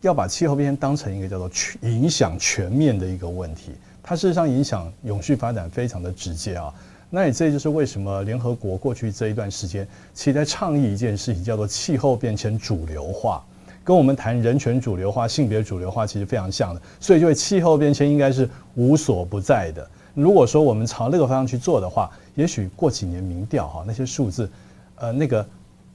[0.02, 3.72] 要把气候变迁当成一个叫做全影响全面的一个问题。
[4.04, 6.72] 它事实上影响永续发展非常的直接啊。
[7.10, 13.44] 那也这就是为什么联合国过去这一段时间，其实在倡议一件事情，叫做气候变迁主流化。
[13.84, 19.88] 跟我们谈人权主流化、性别主流化其实非常像的，所以就会气候变迁应该是无所不在的。
[20.14, 24.50] 如果说我们朝那个方向去做的话，也许过几年民调哈那些数字，
[24.96, 25.46] 呃，那个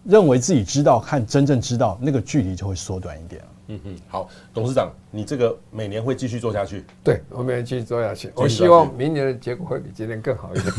[0.04, 3.42] 认为自己知道和真正知道那个距离就会缩短一点。
[3.68, 6.84] 嗯嗯，好，董事长，你这个每年会继续做下去？
[7.02, 8.30] 对，我们继续做下去。
[8.36, 10.72] 我希望明年的结果会比今年更好一点。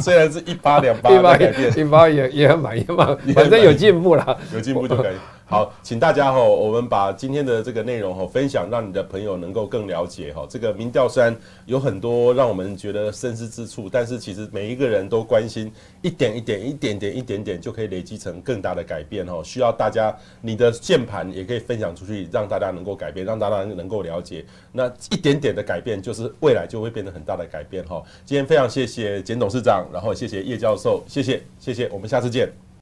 [0.00, 5.14] 虽然是一八两八的改变，一八也 也很满意嘛，反正有进步了，有进步就可以。
[5.50, 10.46] 好，请大家哈，我们把今天的这个内容哈分享，让你的朋友能够更了解哈。
[10.48, 11.36] 这个民调虽然
[11.66, 15.72] 有很多让我们觉得深思之处，但是其实每一个人都关心
[16.02, 19.42] 一点一点、一点点、一点点就可以累积成更大的改变哈。
[19.42, 24.46] 需要大家你的键盘也可以分享出去，让大家能够改变，让大家能够了解。
[24.70, 28.00] 那一点点的改变，就是未来就会变得很大的改变哈。
[28.24, 32.69] 今天非常谢谢简董事长，然后谢谢叶教授，谢谢谢谢，我们下次见。